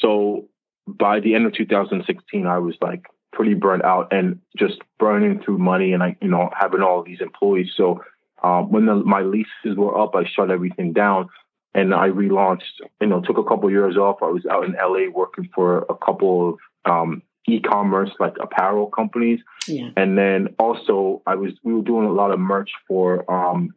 So 0.00 0.48
by 0.86 1.20
the 1.20 1.34
end 1.34 1.46
of 1.46 1.54
2016, 1.54 2.46
I 2.46 2.58
was 2.58 2.76
like 2.80 3.06
pretty 3.32 3.54
burnt 3.54 3.84
out 3.84 4.12
and 4.12 4.38
just 4.56 4.78
burning 4.98 5.42
through 5.42 5.58
money 5.58 5.92
and 5.94 6.02
I, 6.02 6.16
you 6.20 6.28
know, 6.28 6.50
having 6.58 6.82
all 6.82 7.02
these 7.02 7.20
employees. 7.20 7.70
So 7.74 8.04
um, 8.42 8.70
when 8.70 8.86
the, 8.86 8.96
my 8.96 9.22
leases 9.22 9.76
were 9.76 9.98
up, 9.98 10.14
I 10.14 10.24
shut 10.24 10.50
everything 10.50 10.92
down 10.92 11.28
and 11.74 11.94
I 11.94 12.08
relaunched, 12.08 12.80
you 13.00 13.06
know, 13.06 13.20
took 13.20 13.38
a 13.38 13.44
couple 13.44 13.66
of 13.66 13.72
years 13.72 13.96
off. 13.96 14.18
I 14.22 14.26
was 14.26 14.44
out 14.46 14.64
in 14.64 14.72
LA 14.72 15.10
working 15.10 15.48
for 15.54 15.86
a 15.88 15.94
couple 15.94 16.50
of 16.50 16.58
um, 16.84 17.22
e-commerce 17.48 18.10
like 18.20 18.34
apparel 18.40 18.86
companies. 18.86 19.40
yeah 19.66 19.90
And 19.96 20.16
then 20.16 20.54
also 20.58 21.22
I 21.26 21.34
was 21.34 21.52
we 21.64 21.74
were 21.74 21.82
doing 21.82 22.06
a 22.06 22.12
lot 22.12 22.30
of 22.30 22.38
merch 22.38 22.70
for 22.88 23.30
um 23.32 23.74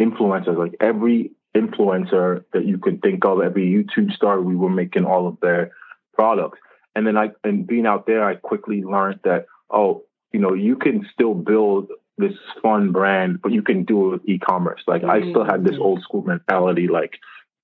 influencers, 0.00 0.58
like 0.58 0.74
every 0.80 1.30
influencer 1.56 2.44
that 2.52 2.64
you 2.64 2.78
could 2.78 3.00
think 3.00 3.24
of, 3.24 3.40
every 3.40 3.66
YouTube 3.66 4.12
star, 4.12 4.40
we 4.40 4.56
were 4.56 4.70
making 4.70 5.04
all 5.04 5.28
of 5.28 5.38
their 5.40 5.70
products. 6.14 6.58
And 6.96 7.06
then 7.06 7.16
I 7.16 7.30
and 7.44 7.66
being 7.66 7.86
out 7.86 8.06
there, 8.06 8.24
I 8.24 8.34
quickly 8.36 8.82
learned 8.82 9.20
that, 9.24 9.46
oh, 9.70 10.02
you 10.32 10.40
know, 10.40 10.54
you 10.54 10.76
can 10.76 11.06
still 11.12 11.34
build 11.34 11.88
this 12.18 12.32
fun 12.62 12.92
brand, 12.92 13.40
but 13.42 13.52
you 13.52 13.62
can 13.62 13.84
do 13.84 14.06
it 14.06 14.10
with 14.12 14.28
e-commerce. 14.28 14.82
Like 14.86 15.04
I 15.04 15.20
still 15.30 15.44
had 15.44 15.64
this 15.64 15.74
Mhm. 15.76 15.80
old 15.80 16.02
school 16.02 16.22
mentality, 16.22 16.86
like, 16.88 17.18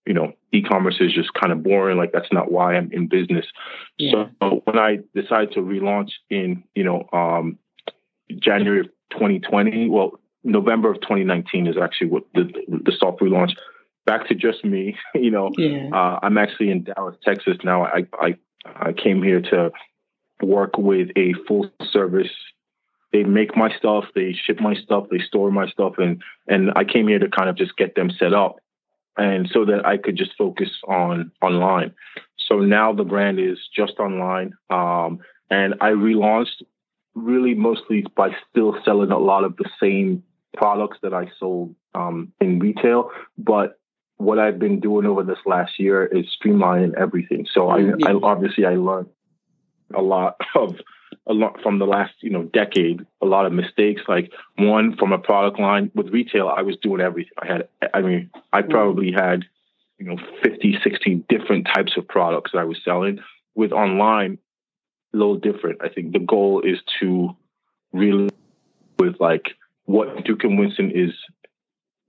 you 0.06 0.14
know, 0.14 0.32
e-commerce 0.52 0.96
is 1.00 1.12
just 1.12 1.32
kind 1.34 1.52
of 1.52 1.62
boring. 1.62 1.98
Like 1.98 2.12
that's 2.12 2.32
not 2.32 2.50
why 2.50 2.74
I'm 2.74 2.90
in 2.92 3.06
business. 3.08 3.46
Yeah. 3.98 4.28
So 4.42 4.62
when 4.64 4.78
I 4.78 4.98
decided 5.14 5.52
to 5.52 5.60
relaunch 5.60 6.10
in, 6.30 6.64
you 6.74 6.84
know, 6.84 7.08
um, 7.12 7.58
January 8.38 8.80
of 8.80 8.86
2020. 9.10 9.88
Well, 9.88 10.20
November 10.44 10.90
of 10.90 11.00
2019 11.00 11.66
is 11.66 11.76
actually 11.80 12.08
what 12.08 12.24
the 12.34 12.44
the 12.68 12.92
soft 12.98 13.20
relaunch. 13.20 13.52
Back 14.06 14.28
to 14.28 14.34
just 14.34 14.64
me, 14.64 14.96
you 15.14 15.30
know. 15.30 15.50
Yeah. 15.56 15.90
Uh, 15.92 16.20
I'm 16.22 16.38
actually 16.38 16.70
in 16.70 16.84
Dallas, 16.84 17.16
Texas 17.24 17.58
now. 17.64 17.84
I, 17.84 18.06
I 18.14 18.36
I 18.64 18.92
came 18.92 19.22
here 19.22 19.40
to 19.42 19.70
work 20.42 20.78
with 20.78 21.08
a 21.16 21.34
full 21.46 21.70
service. 21.90 22.30
They 23.12 23.24
make 23.24 23.56
my 23.56 23.76
stuff, 23.76 24.04
they 24.14 24.32
ship 24.32 24.60
my 24.60 24.74
stuff, 24.74 25.06
they 25.10 25.18
store 25.18 25.50
my 25.50 25.66
stuff, 25.68 25.94
and 25.98 26.22
and 26.46 26.70
I 26.76 26.84
came 26.84 27.08
here 27.08 27.18
to 27.18 27.28
kind 27.28 27.50
of 27.50 27.56
just 27.56 27.76
get 27.76 27.96
them 27.96 28.10
set 28.10 28.32
up, 28.32 28.59
and 29.20 29.50
so 29.52 29.66
that 29.66 29.84
I 29.84 29.98
could 29.98 30.16
just 30.16 30.32
focus 30.38 30.70
on 30.88 31.30
online. 31.42 31.92
So 32.48 32.60
now 32.60 32.94
the 32.94 33.04
brand 33.04 33.38
is 33.38 33.58
just 33.74 33.98
online, 33.98 34.54
um, 34.70 35.20
and 35.50 35.74
I 35.80 35.90
relaunched 35.90 36.62
really 37.14 37.54
mostly 37.54 38.06
by 38.16 38.30
still 38.48 38.76
selling 38.84 39.10
a 39.10 39.18
lot 39.18 39.44
of 39.44 39.56
the 39.56 39.68
same 39.78 40.22
products 40.56 40.98
that 41.02 41.12
I 41.12 41.30
sold 41.38 41.74
um, 41.94 42.32
in 42.40 42.58
retail, 42.58 43.10
but 43.36 43.78
what 44.16 44.38
I've 44.38 44.58
been 44.58 44.80
doing 44.80 45.06
over 45.06 45.22
this 45.22 45.38
last 45.44 45.78
year 45.78 46.06
is 46.06 46.26
streamlining 46.42 46.94
everything. 46.94 47.46
So 47.52 47.68
I, 47.68 47.80
Mm, 47.80 48.06
I 48.06 48.12
obviously 48.26 48.64
I 48.64 48.76
learned 48.76 49.08
a 49.94 50.02
lot 50.02 50.36
of 50.54 50.76
a 51.28 51.32
lot 51.32 51.60
from 51.62 51.78
the 51.78 51.86
last 51.86 52.14
you 52.20 52.30
know 52.30 52.44
decade 52.44 53.06
a 53.22 53.26
lot 53.26 53.46
of 53.46 53.52
mistakes. 53.52 54.02
Like 54.08 54.32
one 54.56 54.96
from 54.96 55.12
a 55.12 55.18
product 55.18 55.60
line 55.60 55.90
with 55.94 56.08
retail 56.08 56.48
i 56.48 56.62
was 56.62 56.76
doing 56.82 57.00
everything. 57.00 57.32
I 57.38 57.46
had 57.46 57.68
i 57.94 58.00
mean 58.00 58.30
i 58.52 58.62
probably 58.62 59.12
had 59.12 59.44
you 59.98 60.06
know 60.06 60.16
50 60.42 60.78
60 60.82 61.24
different 61.28 61.66
types 61.66 61.96
of 61.96 62.08
products 62.08 62.52
that 62.52 62.58
i 62.58 62.64
was 62.64 62.78
selling. 62.84 63.20
With 63.54 63.72
online 63.72 64.38
a 65.12 65.16
little 65.16 65.36
different. 65.36 65.80
I 65.82 65.88
think 65.88 66.12
the 66.12 66.20
goal 66.20 66.62
is 66.62 66.78
to 67.00 67.36
really 67.92 68.30
with 68.98 69.16
like 69.20 69.50
what 69.84 70.24
duke 70.24 70.44
and 70.44 70.58
winston 70.58 70.90
is 70.92 71.12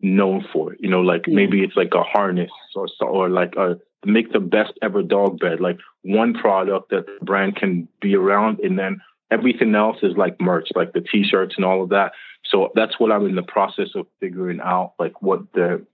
known 0.01 0.45
for. 0.53 0.75
You 0.79 0.89
know 0.89 1.01
like 1.01 1.27
maybe 1.27 1.63
it's 1.63 1.75
like 1.75 1.93
a 1.93 2.03
harness 2.03 2.51
or 2.75 2.87
so- 2.87 3.07
or 3.07 3.29
like 3.29 3.55
a 3.55 3.79
make 4.05 4.31
the 4.31 4.39
best 4.39 4.73
ever 4.81 5.03
dog 5.03 5.39
bed. 5.39 5.59
Like 5.59 5.79
one 6.03 6.33
product 6.33 6.89
that 6.89 7.05
the 7.05 7.25
brand 7.25 7.55
can 7.55 7.87
be 8.01 8.15
around 8.15 8.59
and 8.59 8.77
then 8.77 9.01
everything 9.29 9.75
else 9.75 9.97
is 10.03 10.17
like 10.17 10.39
merch 10.41 10.69
like 10.75 10.93
the 10.93 11.01
t-shirts 11.01 11.55
and 11.55 11.65
all 11.65 11.83
of 11.83 11.89
that. 11.89 12.11
So 12.45 12.71
that's 12.75 12.99
what 12.99 13.11
i'm 13.11 13.25
in 13.27 13.35
the 13.35 13.43
process 13.43 13.89
of 13.95 14.07
figuring 14.19 14.59
out 14.61 14.93
like 14.99 15.21
what 15.21 15.41
the 15.53 15.85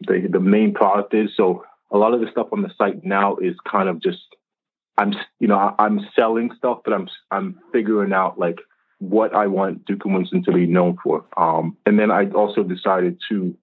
the, 0.00 0.28
the 0.30 0.40
main 0.40 0.74
product 0.74 1.12
is. 1.12 1.30
So 1.36 1.64
a 1.90 1.98
lot 1.98 2.14
of 2.14 2.20
the 2.20 2.30
stuff 2.30 2.48
on 2.52 2.62
the 2.62 2.70
site 2.78 3.04
now 3.04 3.36
is 3.36 3.56
kind 3.70 3.88
of 3.88 4.00
just 4.00 4.20
i'm 4.96 5.12
you 5.40 5.48
know 5.48 5.74
i'm 5.78 6.00
selling 6.14 6.50
stuff 6.56 6.80
but 6.84 6.92
i'm 6.92 7.08
i'm 7.30 7.58
figuring 7.72 8.12
out 8.12 8.38
like 8.38 8.58
what 8.98 9.34
i 9.34 9.46
want 9.46 9.84
duke 9.86 10.04
and 10.04 10.14
winston 10.14 10.42
to 10.44 10.52
be 10.52 10.66
known 10.66 10.98
for. 11.02 11.24
Um 11.36 11.76
and 11.86 11.98
then 11.98 12.10
i 12.10 12.28
also 12.30 12.62
decided 12.62 13.18
to 13.30 13.56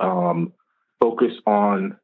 um 0.00 0.52
focus 1.00 1.32
on 1.46 1.96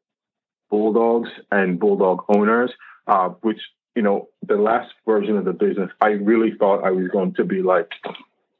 bulldogs 0.71 1.31
and 1.51 1.79
bulldog 1.79 2.25
owners, 2.29 2.73
uh, 3.07 3.31
which 3.41 3.61
you 3.95 4.03
know 4.03 4.29
the 4.47 4.57
last 4.57 4.93
version 5.07 5.37
of 5.37 5.45
the 5.45 5.53
business, 5.53 5.91
I 6.01 6.09
really 6.09 6.53
thought 6.59 6.85
I 6.85 6.91
was 6.91 7.09
going 7.09 7.35
to 7.35 7.45
be 7.45 7.63
like 7.63 7.91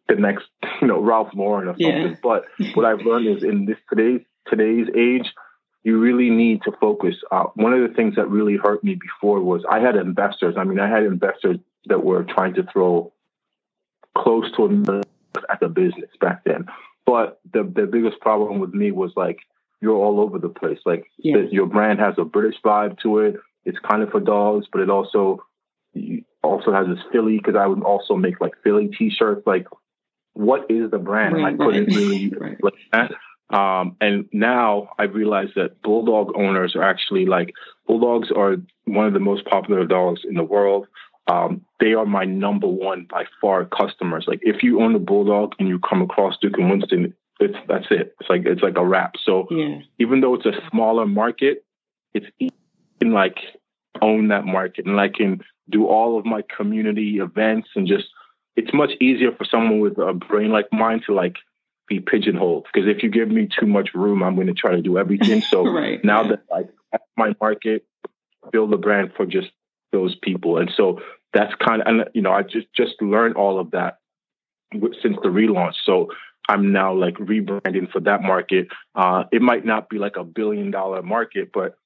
the 0.09 0.17
next 0.17 0.47
you 0.81 0.89
know 0.89 1.01
Ralph 1.01 1.31
Lauren 1.35 1.69
or 1.69 1.73
something. 1.73 1.87
Yeah. 1.87 2.15
But 2.23 2.45
what 2.75 2.85
I've 2.85 3.05
learned 3.05 3.29
is 3.29 3.45
in 3.45 3.67
this 3.67 3.79
today's 3.89 4.23
today's 4.49 4.89
age, 4.97 5.33
you 5.83 5.99
really 5.99 6.31
need 6.31 6.63
to 6.63 6.73
focus. 6.81 7.17
Uh, 7.31 7.45
one 7.55 7.73
of 7.73 7.89
the 7.89 7.95
things 7.95 8.17
that 8.17 8.29
really 8.29 8.57
hurt 8.57 8.83
me 8.83 8.95
before 8.95 9.41
was 9.41 9.65
I 9.71 9.81
had 9.81 9.97
investors. 9.97 10.57
I 10.59 10.65
mean, 10.65 10.81
I 10.81 10.89
had 10.89 11.05
investors 11.05 11.59
that 11.87 12.05
were 12.05 12.25
trying 12.25 12.55
to 12.55 12.65
throw 12.65 13.13
close 14.17 14.51
to 14.57 14.65
a 14.65 14.69
million 14.69 15.05
at 15.51 15.61
the 15.61 15.69
business 15.69 16.11
back 16.21 16.45
then. 16.45 16.67
But 17.07 17.41
the 17.53 17.63
the 17.63 17.87
biggest 17.87 18.21
problem 18.21 18.59
with 18.59 18.75
me 18.75 18.91
was 18.91 19.13
like 19.17 19.39
you're 19.81 19.97
all 19.97 20.21
over 20.21 20.39
the 20.39 20.49
place. 20.49 20.79
Like 20.85 21.05
Yeah. 21.19 21.39
that 21.39 21.53
your 21.53 21.67
brand 21.67 22.01
has 22.01 22.15
a 22.19 22.25
British 22.25 22.57
vibe 22.65 22.99
to 23.03 23.19
it. 23.21 23.37
It's 23.65 23.79
kind 23.81 24.03
of 24.03 24.11
for 24.11 24.21
dogs, 24.21 24.67
but 24.73 24.81
it 24.81 24.91
also 24.91 25.43
also 26.43 26.73
has 26.73 26.87
this 26.87 27.05
Philly 27.13 27.39
because 27.39 27.57
I 27.57 27.67
would 27.67 27.83
also 27.83 28.15
make 28.17 28.41
like 28.41 28.53
Philly 28.63 28.89
T-shirts. 28.97 29.47
Like, 29.47 29.67
what 30.35 30.71
is 30.71 30.91
the 30.91 30.99
brand? 30.99 31.35
Right, 31.35 31.55
I 31.55 31.57
couldn't 31.57 31.87
right. 31.87 31.95
really 31.97 32.33
Right. 32.41 32.57
look 32.63 32.75
at. 32.93 33.13
Um, 33.51 33.97
and 34.01 34.29
now 34.33 34.91
I 34.99 35.05
realize 35.05 35.49
that 35.57 35.81
bulldog 35.83 36.33
owners 36.37 36.77
are 36.77 36.83
actually 36.83 37.25
like 37.27 37.53
bulldogs 37.87 38.31
are 38.31 38.57
one 38.85 39.07
of 39.07 39.15
the 39.15 39.21
most 39.21 39.45
popular 39.47 39.87
dogs 39.87 40.21
in 40.29 40.35
the 40.35 40.45
world. 40.45 40.87
Um, 41.31 41.63
they 41.81 41.93
are 41.95 42.07
my 42.07 42.25
number 42.25 42.67
one 42.69 43.07
by 43.11 43.25
far 43.41 43.65
customers. 43.65 44.25
Like 44.29 44.41
if 44.43 44.63
you 44.63 44.83
own 44.83 44.95
a 44.95 44.99
bulldog 44.99 45.55
and 45.59 45.69
you 45.69 45.79
come 45.79 46.03
across 46.03 46.37
Duke 46.41 46.59
and 46.59 46.71
Winston, 46.71 47.15
it's 47.41 47.57
that's 47.69 47.87
it. 47.91 48.15
It's 48.21 48.29
like 48.31 48.43
it's 48.47 48.63
like 48.63 48.77
a 48.77 48.85
wrap. 48.85 49.15
So 49.25 49.47
Yeah. 49.51 49.81
even 49.99 50.21
though 50.21 50.35
it's 50.35 50.47
a 50.47 50.53
smaller 50.71 51.07
market, 51.07 51.65
it's 52.15 52.27
can 53.01 53.13
like 53.13 53.39
own 54.03 54.29
that 54.29 54.45
market 54.45 54.87
and 54.87 55.01
I 55.01 55.09
can 55.09 55.43
do 55.71 55.87
all 55.87 56.19
of 56.19 56.25
my 56.25 56.43
community 56.57 57.19
events 57.19 57.69
and 57.77 57.87
just 57.87 58.07
it's 58.57 58.73
much 58.75 58.91
easier 59.01 59.31
for 59.33 59.45
someone 59.45 59.81
with 59.81 59.99
a 59.99 60.13
brain 60.15 60.51
like 60.51 60.67
mine 60.73 61.03
to 61.07 61.15
like 61.15 61.37
be 61.89 62.01
pigeonholed 62.01 62.67
because 62.73 62.89
if 62.89 63.03
you 63.03 63.09
give 63.09 63.29
me 63.29 63.49
too 63.59 63.67
much 63.67 63.91
room, 63.95 64.23
I'm 64.23 64.35
going 64.35 64.47
to 64.49 64.53
try 64.55 64.73
to 64.73 64.83
do 64.83 64.99
everything. 64.99 65.43
So 65.43 65.63
Right. 65.67 66.05
now 66.05 66.23
Yeah. 66.23 66.29
that 66.31 66.41
like 66.51 66.69
my 67.17 67.35
market, 67.41 67.85
build 68.51 68.73
a 68.73 68.77
brand 68.77 69.13
for 69.17 69.27
just 69.27 69.51
those 69.93 70.15
people, 70.17 70.59
and 70.59 70.71
so 70.77 71.01
that's 71.33 71.55
kind 71.57 71.83
of 71.83 71.87
and 71.89 72.05
you 72.15 72.23
know 72.23 72.33
I 72.33 72.43
just 72.43 72.67
just 72.75 73.01
learned 73.01 73.37
all 73.37 73.59
of 73.61 73.71
that 73.73 73.99
since 74.73 75.17
the 75.23 75.29
relaunch. 75.29 75.75
So 75.85 76.11
I'm 76.49 76.73
now 76.73 76.95
like 76.95 77.15
rebranding 77.15 77.91
for 77.93 78.01
that 78.01 78.23
market. 78.23 78.69
Uh, 78.95 79.25
it 79.31 79.43
might 79.43 79.65
not 79.65 79.89
be 79.89 79.99
like 79.99 80.17
a 80.17 80.25
billion 80.25 80.71
dollar 80.71 81.03
market, 81.03 81.51
but 81.53 81.77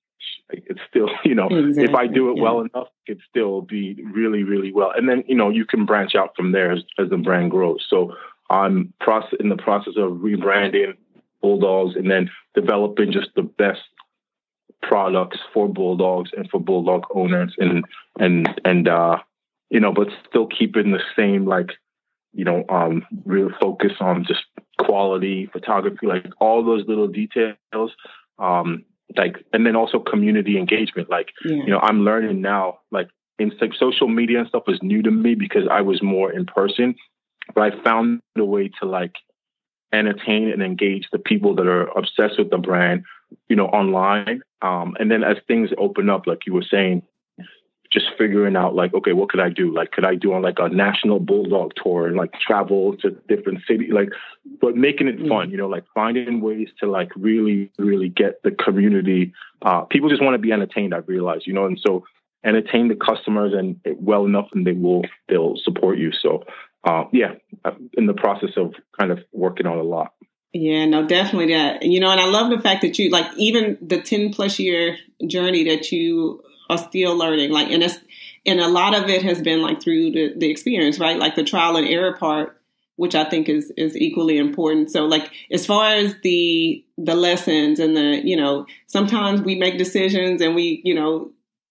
it's 0.50 0.80
still, 0.88 1.08
you 1.24 1.34
know, 1.34 1.48
if 1.50 1.94
I 1.94 2.06
do 2.06 2.28
it 2.28 2.32
Exactly, 2.32 2.42
well 2.42 2.60
enough, 2.60 2.88
it 3.06 3.12
could 3.12 3.20
still 3.28 3.62
be 3.62 4.02
really, 4.12 4.44
really 4.44 4.72
well. 4.72 4.92
And 4.96 5.08
then, 5.08 5.24
you 5.26 5.34
know, 5.34 5.50
you 5.50 5.64
can 5.64 5.84
branch 5.84 6.14
out 6.14 6.34
from 6.36 6.52
there 6.52 6.72
as, 6.72 6.82
as 6.98 7.10
the 7.10 7.16
brand 7.16 7.50
grows. 7.50 7.84
So 7.88 8.14
I'm 8.50 8.92
process 9.00 9.34
in 9.40 9.48
the 9.48 9.56
process 9.56 9.94
of 9.96 10.12
rebranding 10.12 10.94
Bulldogs 11.40 11.96
and 11.96 12.10
then 12.10 12.30
developing 12.54 13.10
just 13.10 13.30
the 13.34 13.42
best 13.42 13.80
products 14.82 15.38
for 15.52 15.68
Bulldogs 15.68 16.30
and 16.36 16.48
for 16.50 16.60
Bulldog 16.60 17.04
owners 17.14 17.54
and, 17.58 17.84
and, 18.18 18.48
and, 18.64 18.88
uh, 18.88 19.18
you 19.70 19.80
know, 19.80 19.92
but 19.92 20.08
still 20.28 20.46
keeping 20.46 20.92
the 20.92 21.00
same, 21.16 21.46
like, 21.46 21.70
you 22.32 22.44
know, 22.44 22.64
um, 22.68 23.04
real 23.24 23.50
focus 23.60 23.92
on 24.00 24.24
just 24.24 24.42
quality, 24.78 25.46
photography, 25.52 26.06
like 26.06 26.26
all 26.40 26.64
those 26.64 26.86
little 26.86 27.08
details. 27.08 27.56
Um, 28.38 28.84
like, 29.16 29.44
and 29.52 29.66
then 29.66 29.76
also 29.76 29.98
community 29.98 30.58
engagement. 30.58 31.10
Like, 31.10 31.32
Yeah. 31.44 31.56
you 31.56 31.66
know, 31.66 31.80
I'm 31.80 32.04
learning 32.04 32.40
now, 32.40 32.78
like, 32.90 33.08
in 33.38 33.52
like 33.60 33.74
social 33.74 34.08
media 34.08 34.38
and 34.40 34.48
stuff 34.48 34.64
was 34.66 34.82
new 34.82 35.02
to 35.02 35.10
me 35.10 35.34
because 35.34 35.66
I 35.70 35.80
was 35.82 36.02
more 36.02 36.32
in 36.32 36.46
person, 36.46 36.94
but 37.54 37.62
I 37.62 37.82
found 37.82 38.20
a 38.38 38.44
way 38.44 38.70
to 38.80 38.86
like 38.86 39.16
entertain 39.92 40.50
and 40.50 40.62
engage 40.62 41.08
the 41.12 41.18
people 41.18 41.54
that 41.56 41.66
are 41.66 41.86
obsessed 41.98 42.38
with 42.38 42.50
the 42.50 42.58
brand, 42.58 43.04
you 43.48 43.56
know, 43.56 43.66
online. 43.66 44.42
Um, 44.62 44.96
and 44.98 45.10
then 45.10 45.24
as 45.24 45.36
things 45.46 45.70
open 45.76 46.08
up, 46.08 46.26
like 46.26 46.46
you 46.46 46.54
were 46.54 46.64
saying, 46.68 47.02
just 47.92 48.06
figuring 48.16 48.56
out 48.56 48.74
like, 48.74 48.94
okay, 48.94 49.12
what 49.12 49.28
could 49.28 49.40
I 49.40 49.50
do? 49.50 49.72
Like, 49.72 49.92
could 49.92 50.04
I 50.04 50.14
do 50.14 50.32
on 50.32 50.42
like 50.42 50.58
a 50.58 50.68
national 50.68 51.20
bulldog 51.20 51.72
tour 51.82 52.06
and 52.06 52.16
like 52.16 52.32
travel 52.32 52.96
to 52.98 53.10
different 53.28 53.60
cities? 53.68 53.90
Like, 53.92 54.08
but 54.60 54.76
making 54.76 55.08
it 55.08 55.28
fun, 55.28 55.50
you 55.50 55.56
know, 55.56 55.68
like 55.68 55.84
finding 55.94 56.40
ways 56.40 56.68
to 56.80 56.90
like 56.90 57.10
really, 57.16 57.70
really 57.78 58.08
get 58.08 58.42
the 58.42 58.50
community. 58.50 59.34
Uh, 59.60 59.82
people 59.82 60.08
just 60.08 60.22
want 60.22 60.34
to 60.34 60.38
be 60.38 60.52
entertained. 60.52 60.94
I've 60.94 61.08
realized, 61.08 61.46
you 61.46 61.52
know, 61.52 61.66
and 61.66 61.78
so 61.84 62.04
entertain 62.44 62.88
the 62.88 62.96
customers 62.96 63.52
and 63.56 63.80
well 64.00 64.24
enough, 64.24 64.48
and 64.52 64.66
they 64.66 64.72
will 64.72 65.02
they'll 65.28 65.56
support 65.62 65.98
you. 65.98 66.12
So, 66.12 66.44
uh, 66.84 67.04
yeah, 67.12 67.34
in 67.94 68.06
the 68.06 68.14
process 68.14 68.50
of 68.56 68.74
kind 68.98 69.12
of 69.12 69.20
working 69.32 69.66
on 69.66 69.78
a 69.78 69.82
lot. 69.82 70.12
Yeah, 70.52 70.84
no, 70.84 71.06
definitely 71.06 71.54
that. 71.54 71.82
You 71.82 72.00
know, 72.00 72.10
and 72.10 72.20
I 72.20 72.26
love 72.26 72.50
the 72.50 72.60
fact 72.60 72.82
that 72.82 72.98
you 72.98 73.10
like 73.10 73.26
even 73.36 73.78
the 73.80 74.02
10 74.02 74.32
plus 74.32 74.58
year 74.58 74.96
journey 75.26 75.64
that 75.64 75.90
you 75.92 76.42
are 76.72 76.78
still 76.78 77.16
learning. 77.16 77.50
Like, 77.50 77.70
and 77.70 77.82
it's, 77.82 77.98
and 78.44 78.60
a 78.60 78.68
lot 78.68 78.94
of 78.94 79.08
it 79.08 79.22
has 79.22 79.40
been 79.40 79.62
like 79.62 79.82
through 79.82 80.12
the, 80.12 80.34
the 80.36 80.50
experience, 80.50 80.98
right? 80.98 81.18
Like 81.18 81.36
the 81.36 81.44
trial 81.44 81.76
and 81.76 81.86
error 81.86 82.14
part, 82.14 82.58
which 82.96 83.14
I 83.14 83.24
think 83.24 83.48
is, 83.48 83.72
is 83.76 83.96
equally 83.96 84.38
important. 84.38 84.90
So 84.90 85.06
like, 85.06 85.30
as 85.50 85.64
far 85.64 85.86
as 85.94 86.14
the, 86.22 86.84
the 86.98 87.14
lessons 87.14 87.78
and 87.78 87.96
the, 87.96 88.20
you 88.24 88.36
know, 88.36 88.66
sometimes 88.86 89.42
we 89.42 89.54
make 89.54 89.78
decisions 89.78 90.40
and 90.40 90.54
we, 90.54 90.82
you 90.84 90.94
know, 90.94 91.30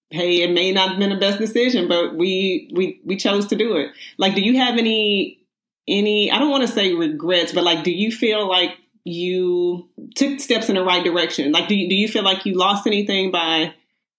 hey, 0.10 0.42
it 0.42 0.52
may 0.52 0.72
not 0.72 0.90
have 0.90 1.00
been 1.00 1.10
the 1.10 1.18
best 1.18 1.40
decision, 1.40 1.88
but 1.88 2.16
we, 2.16 2.70
we, 2.74 3.00
we 3.06 3.16
chose 3.16 3.48
to 3.48 3.56
do 3.56 3.78
it. 3.78 3.92
Like, 4.18 4.36
do 4.36 4.42
you 4.42 4.58
have 4.58 4.78
any, 4.78 5.42
any 5.88 6.32
i 6.32 6.40
don't 6.40 6.50
want 6.50 6.66
to 6.66 6.72
say 6.72 6.94
regrets 6.94 7.52
but 7.54 7.64
like 7.64 7.84
do 7.84 7.92
you 7.92 8.12
feel 8.12 8.48
like 8.48 8.78
you 9.04 9.90
took 10.16 10.40
steps 10.40 10.70
in 10.70 10.76
the 10.76 10.84
right 10.84 11.04
direction 11.04 11.52
like 11.52 11.68
do 11.68 11.76
you, 11.76 11.90
do 11.90 11.96
you 11.96 12.08
feel 12.08 12.24
like 12.24 12.46
you 12.46 12.54
lost 12.54 12.86
anything 12.86 13.32
by 13.32 13.74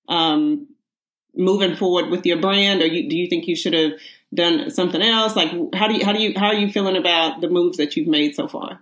um 0.09 0.67
moving 1.35 1.77
forward 1.77 2.11
with 2.11 2.27
your 2.27 2.39
brand 2.39 2.83
or 2.83 2.87
you, 2.87 3.09
do 3.09 3.17
you 3.17 3.29
think 3.29 3.47
you 3.47 3.57
should 3.57 3.73
have 3.73 3.93
done 4.35 4.71
something 4.71 5.03
else? 5.03 5.37
Like, 5.37 5.51
how 5.75 5.89
do 5.89 5.95
you 5.95 6.05
how 6.05 6.13
do 6.13 6.23
you 6.23 6.35
how 6.37 6.47
are 6.47 6.55
you 6.55 6.71
feeling 6.71 6.97
about 6.97 7.41
the 7.41 7.49
moves 7.49 7.77
that 7.79 7.97
you've 7.97 8.09
made 8.09 8.35
so 8.35 8.49
far 8.49 8.81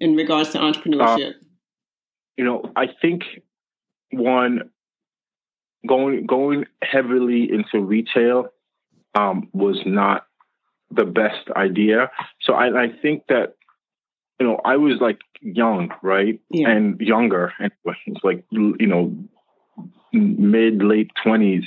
in 0.00 0.16
regards 0.16 0.50
to 0.50 0.58
entrepreneurship? 0.58 1.30
Uh, 1.30 1.44
you 2.36 2.44
know, 2.44 2.72
I 2.76 2.86
think 3.00 3.22
one 4.10 4.70
going 5.86 6.26
going 6.26 6.66
heavily 6.82 7.48
into 7.50 7.84
retail 7.84 8.48
um, 9.14 9.48
was 9.52 9.80
not 9.86 10.26
the 10.90 11.04
best 11.04 11.50
idea. 11.54 12.10
So 12.42 12.54
I, 12.54 12.84
I 12.84 12.86
think 13.02 13.24
that 13.28 13.54
you 14.40 14.46
know 14.46 14.60
I 14.64 14.76
was 14.76 14.94
like 15.00 15.18
young, 15.40 15.90
right, 16.02 16.40
yeah. 16.50 16.70
and 16.70 17.00
younger, 17.00 17.52
and 17.58 17.72
it's 18.06 18.24
like 18.24 18.44
you 18.50 18.86
know 18.86 19.14
mid 20.12 20.82
late 20.82 21.10
twenties. 21.22 21.64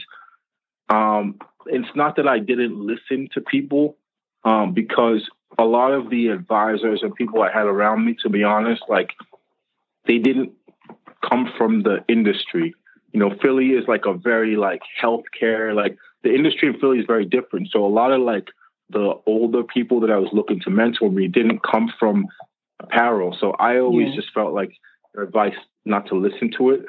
Um, 0.90 1.40
it's 1.66 1.96
not 1.96 2.16
that 2.16 2.28
I 2.28 2.40
didn't 2.40 2.80
listen 2.80 3.30
to 3.34 3.42
people, 3.42 3.98
um, 4.44 4.74
because 4.74 5.28
a 5.58 5.64
lot 5.64 5.92
of 5.92 6.10
the 6.10 6.28
advisors 6.28 7.02
and 7.04 7.14
people 7.16 7.42
I 7.42 7.52
had 7.52 7.66
around 7.66 8.06
me, 8.06 8.16
to 8.24 8.30
be 8.30 8.44
honest, 8.44 8.84
like 8.88 9.10
they 10.06 10.18
didn't 10.20 10.52
come 11.28 11.52
from 11.58 11.84
the 11.84 12.04
industry. 12.08 12.74
You 13.12 13.20
know, 13.20 13.36
Philly 13.42 13.68
is 13.68 13.86
like 13.88 14.06
a 14.06 14.14
very 14.14 14.56
like 14.56 14.82
healthcare, 15.02 15.76
like 15.76 15.98
the 16.24 16.34
industry 16.34 16.70
in 16.70 16.80
Philly 16.80 17.00
is 17.00 17.06
very 17.06 17.26
different. 17.26 17.70
So 17.72 17.86
a 17.86 17.88
lot 17.88 18.12
of 18.12 18.22
like 18.22 18.48
the 18.90 19.16
older 19.26 19.64
people 19.64 20.00
that 20.02 20.12
I 20.12 20.18
was 20.18 20.30
looking 20.32 20.60
to 20.62 20.70
mentor 20.70 21.12
me 21.12 21.28
didn't 21.28 21.62
come 21.64 21.92
from 22.00 22.28
apparel. 22.80 23.36
So 23.40 23.52
I 23.52 23.80
always 23.80 24.10
yeah. 24.10 24.16
just 24.16 24.34
felt 24.34 24.54
like 24.54 24.72
their 25.14 25.24
advice 25.24 25.56
not 25.86 26.08
to 26.08 26.16
listen 26.16 26.52
to 26.58 26.72
it. 26.72 26.86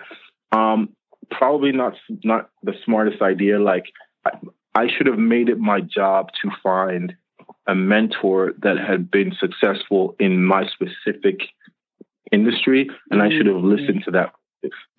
Um, 0.52 0.90
probably 1.30 1.72
not 1.72 1.94
not 2.24 2.50
the 2.62 2.74
smartest 2.84 3.22
idea. 3.22 3.58
Like 3.58 3.86
I, 4.24 4.30
I 4.74 4.86
should 4.88 5.06
have 5.06 5.18
made 5.18 5.48
it 5.48 5.58
my 5.58 5.80
job 5.80 6.30
to 6.42 6.50
find 6.62 7.14
a 7.66 7.74
mentor 7.74 8.54
that 8.62 8.78
had 8.78 9.10
been 9.10 9.34
successful 9.38 10.16
in 10.18 10.44
my 10.44 10.66
specific 10.68 11.40
industry, 12.32 12.90
and 13.10 13.22
I 13.22 13.30
should 13.30 13.46
have 13.46 13.56
mm-hmm. 13.56 13.74
listened 13.74 14.04
to 14.04 14.10
that. 14.12 14.32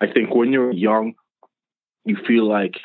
I 0.00 0.06
think 0.06 0.34
when 0.34 0.52
you're 0.52 0.72
young, 0.72 1.14
you 2.04 2.16
feel 2.26 2.48
like 2.48 2.76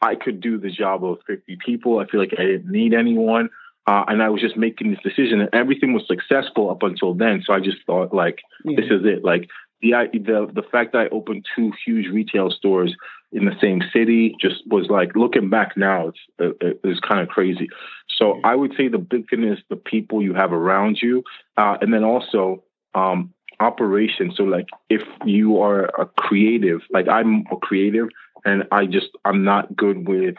I 0.00 0.14
could 0.14 0.40
do 0.40 0.58
the 0.58 0.70
job 0.70 1.04
of 1.04 1.18
50 1.26 1.58
people. 1.64 1.98
I 1.98 2.06
feel 2.06 2.20
like 2.20 2.34
I 2.38 2.44
didn't 2.44 2.70
need 2.70 2.94
anyone. 2.94 3.50
Uh, 3.86 4.04
and 4.06 4.22
I 4.22 4.28
was 4.28 4.40
just 4.40 4.56
making 4.56 4.90
this 4.90 5.00
decision, 5.02 5.40
and 5.40 5.50
everything 5.52 5.92
was 5.92 6.06
successful 6.06 6.70
up 6.70 6.84
until 6.84 7.14
then. 7.14 7.42
So 7.44 7.52
I 7.52 7.58
just 7.58 7.78
thought, 7.84 8.14
like, 8.14 8.38
yeah. 8.64 8.76
this 8.76 8.86
is 8.86 9.04
it. 9.04 9.24
Like 9.24 9.48
the 9.82 10.08
the 10.12 10.50
the 10.54 10.62
fact 10.70 10.92
that 10.92 10.98
I 10.98 11.08
opened 11.08 11.44
two 11.54 11.72
huge 11.84 12.06
retail 12.12 12.50
stores 12.50 12.94
in 13.32 13.46
the 13.46 13.56
same 13.60 13.82
city 13.92 14.34
just 14.40 14.66
was 14.66 14.88
like 14.88 15.16
looking 15.16 15.50
back 15.50 15.76
now, 15.76 16.08
it's 16.08 16.18
it, 16.60 16.80
it's 16.84 17.00
kind 17.00 17.20
of 17.20 17.28
crazy. 17.28 17.68
So 18.08 18.40
I 18.44 18.54
would 18.54 18.74
say 18.76 18.88
the 18.88 18.98
big 18.98 19.28
thing 19.28 19.44
is 19.44 19.58
the 19.68 19.76
people 19.76 20.22
you 20.22 20.34
have 20.34 20.52
around 20.52 20.98
you, 21.02 21.24
uh, 21.56 21.78
and 21.80 21.92
then 21.92 22.04
also 22.04 22.62
um, 22.94 23.32
operation. 23.58 24.32
So 24.36 24.44
like 24.44 24.68
if 24.88 25.02
you 25.24 25.60
are 25.60 25.84
a 25.98 26.06
creative, 26.06 26.80
like 26.90 27.08
I'm 27.08 27.44
a 27.50 27.56
creative 27.56 28.08
and 28.44 28.64
I 28.70 28.86
just 28.86 29.08
I'm 29.24 29.44
not 29.44 29.74
good 29.76 30.06
with 30.06 30.36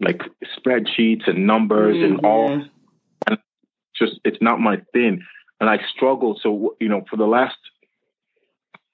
like 0.00 0.22
spreadsheets 0.58 1.28
and 1.28 1.46
numbers 1.46 1.96
mm-hmm. 1.96 2.14
and 2.14 2.26
all 2.26 2.62
and 3.26 3.38
just 3.96 4.20
it's 4.24 4.42
not 4.42 4.60
my 4.60 4.80
thing. 4.92 5.22
And 5.60 5.68
I 5.68 5.78
struggled. 5.94 6.40
So 6.42 6.76
you 6.80 6.88
know, 6.88 7.04
for 7.08 7.16
the 7.16 7.26
last 7.26 7.56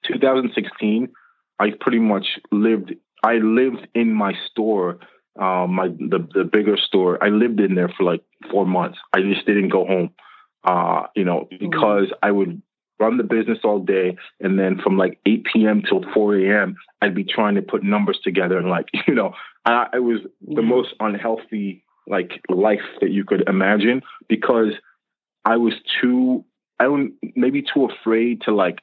2016, 0.07 1.09
I 1.59 1.71
pretty 1.81 1.99
much 1.99 2.27
lived 2.51 2.95
I 3.25 3.35
lived 3.37 3.89
in 3.95 4.13
my 4.13 4.35
store, 4.51 4.99
um, 5.41 5.75
my 5.75 5.89
the 5.89 6.29
the 6.35 6.45
bigger 6.45 6.77
store. 6.77 7.23
I 7.25 7.29
lived 7.29 7.59
in 7.59 7.75
there 7.75 7.89
for 7.89 8.05
like 8.05 8.23
four 8.51 8.67
months. 8.67 8.99
I 9.15 9.21
just 9.23 9.47
didn't 9.47 9.71
go 9.71 9.87
home. 9.87 10.11
Uh, 10.63 11.07
you 11.15 11.25
know, 11.25 11.49
mm-hmm. 11.51 11.57
because 11.59 12.07
mm-hmm. 12.07 12.27
I 12.27 12.31
would 12.31 12.63
run 13.01 13.17
the 13.17 13.25
business 13.25 13.59
all 13.65 13.81
day, 13.81 14.17
and 14.41 14.59
then 14.59 14.79
from 14.83 14.97
like 14.97 15.19
8 15.27 15.45
p.m. 15.53 15.83
till 15.83 16.05
4 16.15 16.37
a.m., 16.39 16.77
I'd 17.03 17.15
be 17.15 17.25
trying 17.25 17.57
to 17.57 17.63
put 17.63 17.83
numbers 17.83 18.19
together, 18.23 18.59
and 18.59 18.69
like 18.69 18.87
you 19.07 19.15
know, 19.15 19.35
I, 19.65 19.87
it 19.95 20.03
was 20.03 20.21
the 20.47 20.63
most 20.63 20.95
unhealthy 21.01 21.85
like 22.07 22.43
life 22.51 22.85
that 23.01 23.11
you 23.11 23.25
could 23.25 23.49
imagine 23.49 24.03
because 24.29 24.73
I 25.45 25.57
was 25.57 25.73
too, 26.01 26.45
I 26.79 26.85
don't 26.85 27.15
maybe 27.35 27.63
too 27.63 27.87
afraid 27.87 28.43
to 28.43 28.55
like 28.55 28.81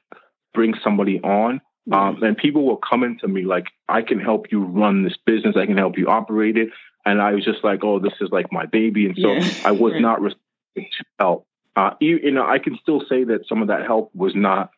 bring 0.53 0.73
somebody 0.83 1.19
on. 1.21 1.61
Um, 1.91 2.21
and 2.21 2.37
people 2.37 2.65
were 2.65 2.77
coming 2.77 3.17
to 3.21 3.27
me 3.27 3.43
like, 3.43 3.65
I 3.89 4.01
can 4.01 4.19
help 4.19 4.51
you 4.51 4.63
run 4.63 5.03
this 5.03 5.17
business. 5.25 5.55
I 5.57 5.65
can 5.65 5.77
help 5.77 5.97
you 5.97 6.07
operate 6.07 6.57
it. 6.57 6.69
And 7.05 7.21
I 7.21 7.33
was 7.33 7.43
just 7.43 7.63
like, 7.63 7.83
oh, 7.83 7.99
this 7.99 8.13
is 8.21 8.29
like 8.31 8.51
my 8.51 8.65
baby. 8.65 9.07
And 9.07 9.17
so 9.19 9.33
yeah. 9.33 9.49
I 9.65 9.71
was 9.71 9.93
not 9.99 10.21
receiving 10.21 10.91
help. 11.19 11.47
Uh, 11.75 11.91
you, 11.99 12.19
you 12.23 12.31
know, 12.31 12.45
I 12.45 12.59
can 12.59 12.77
still 12.81 13.01
say 13.09 13.23
that 13.23 13.47
some 13.47 13.61
of 13.61 13.69
that 13.69 13.85
help 13.85 14.13
was 14.13 14.33
not. 14.35 14.71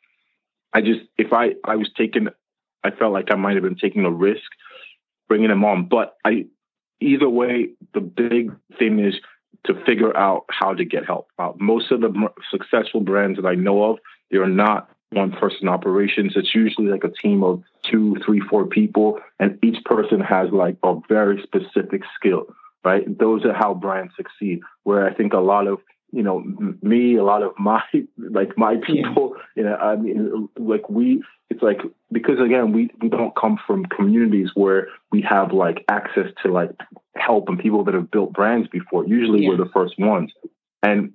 I 0.71 0.81
just, 0.81 1.01
if 1.17 1.33
I, 1.33 1.55
I 1.65 1.75
was 1.75 1.89
taking, 1.97 2.29
I 2.83 2.91
felt 2.91 3.13
like 3.13 3.31
I 3.31 3.35
might 3.35 3.55
have 3.55 3.63
been 3.63 3.75
taking 3.75 4.05
a 4.05 4.11
risk 4.11 4.49
bringing 5.27 5.49
them 5.49 5.65
on. 5.65 5.87
But 5.87 6.15
I, 6.23 6.45
either 7.01 7.29
way, 7.29 7.69
the 7.93 8.01
big 8.01 8.51
thing 8.79 8.99
is 8.99 9.15
to 9.65 9.73
figure 9.85 10.15
out 10.15 10.45
how 10.49 10.73
to 10.73 10.85
get 10.85 11.05
help. 11.05 11.27
Uh, 11.37 11.51
most 11.57 11.91
of 11.91 12.01
the 12.01 12.11
successful 12.51 13.01
brands 13.01 13.39
that 13.41 13.47
I 13.47 13.55
know 13.55 13.83
of, 13.91 13.99
they 14.31 14.37
are 14.37 14.47
not 14.47 14.89
one 15.13 15.31
person 15.31 15.67
operations. 15.67 16.33
It's 16.35 16.53
usually 16.53 16.87
like 16.87 17.03
a 17.03 17.09
team 17.09 17.43
of 17.43 17.63
two, 17.83 18.17
three, 18.25 18.39
four 18.39 18.65
people, 18.65 19.19
and 19.39 19.57
each 19.63 19.83
person 19.85 20.19
has 20.19 20.49
like 20.51 20.77
a 20.83 20.95
very 21.07 21.41
specific 21.43 22.01
skill, 22.15 22.47
right? 22.83 23.05
Those 23.17 23.45
are 23.45 23.53
how 23.53 23.73
brands 23.73 24.13
succeed. 24.15 24.61
Where 24.83 25.07
I 25.07 25.13
think 25.13 25.33
a 25.33 25.39
lot 25.39 25.67
of 25.67 25.79
you 26.13 26.21
know, 26.21 26.43
me, 26.83 27.15
a 27.15 27.23
lot 27.23 27.41
of 27.41 27.53
my, 27.57 27.81
like 28.17 28.55
my 28.55 28.75
people, 28.77 29.35
you 29.55 29.63
know, 29.63 29.75
I 29.75 29.95
mean, 29.95 30.47
like 30.57 30.87
we, 30.87 31.23
it's 31.49 31.63
like, 31.63 31.79
because 32.11 32.39
again, 32.39 32.71
we, 32.71 32.91
we 33.01 33.09
don't 33.09 33.35
come 33.35 33.59
from 33.65 33.85
communities 33.87 34.51
where 34.53 34.89
we 35.11 35.21
have 35.27 35.51
like 35.51 35.83
access 35.89 36.27
to 36.43 36.51
like 36.51 36.69
help 37.15 37.49
and 37.49 37.57
people 37.57 37.83
that 37.85 37.95
have 37.95 38.11
built 38.11 38.31
brands 38.31 38.67
before. 38.67 39.07
Usually 39.07 39.43
yeah. 39.43 39.49
we're 39.49 39.57
the 39.57 39.71
first 39.73 39.95
ones. 39.97 40.31
And 40.83 41.13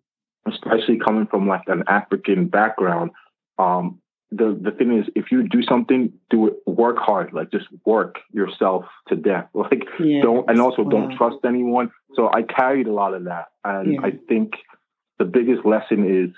especially 0.49 0.99
coming 0.99 1.27
from 1.27 1.47
like 1.47 1.63
an 1.69 1.85
African 1.87 2.49
background, 2.49 3.13
um, 3.59 4.01
the 4.31 4.59
the 4.61 4.71
thing 4.71 4.99
is 4.99 5.07
if 5.15 5.33
you 5.33 5.49
do 5.49 5.63
something 5.63 6.13
do 6.31 6.49
it 6.49 6.55
work 6.67 6.99
hard 6.99 7.33
like 7.33 7.51
just 7.51 7.67
work 7.87 8.17
yourself 8.33 8.85
to 9.09 9.17
death 9.17 9.49
like 9.55 9.85
yes. 9.99 10.23
don't 10.23 10.49
and 10.51 10.61
also 10.61 10.83
wow. 10.83 10.91
don't 10.91 11.17
trust 11.17 11.39
anyone 11.47 11.91
so 12.15 12.31
i 12.35 12.43
carried 12.43 12.87
a 12.87 12.93
lot 12.93 13.15
of 13.15 13.25
that 13.25 13.47
and 13.65 13.95
yeah. 13.95 14.01
i 14.03 14.13
think 14.29 14.53
the 15.19 15.25
biggest 15.25 15.65
lesson 15.65 16.05
is 16.05 16.31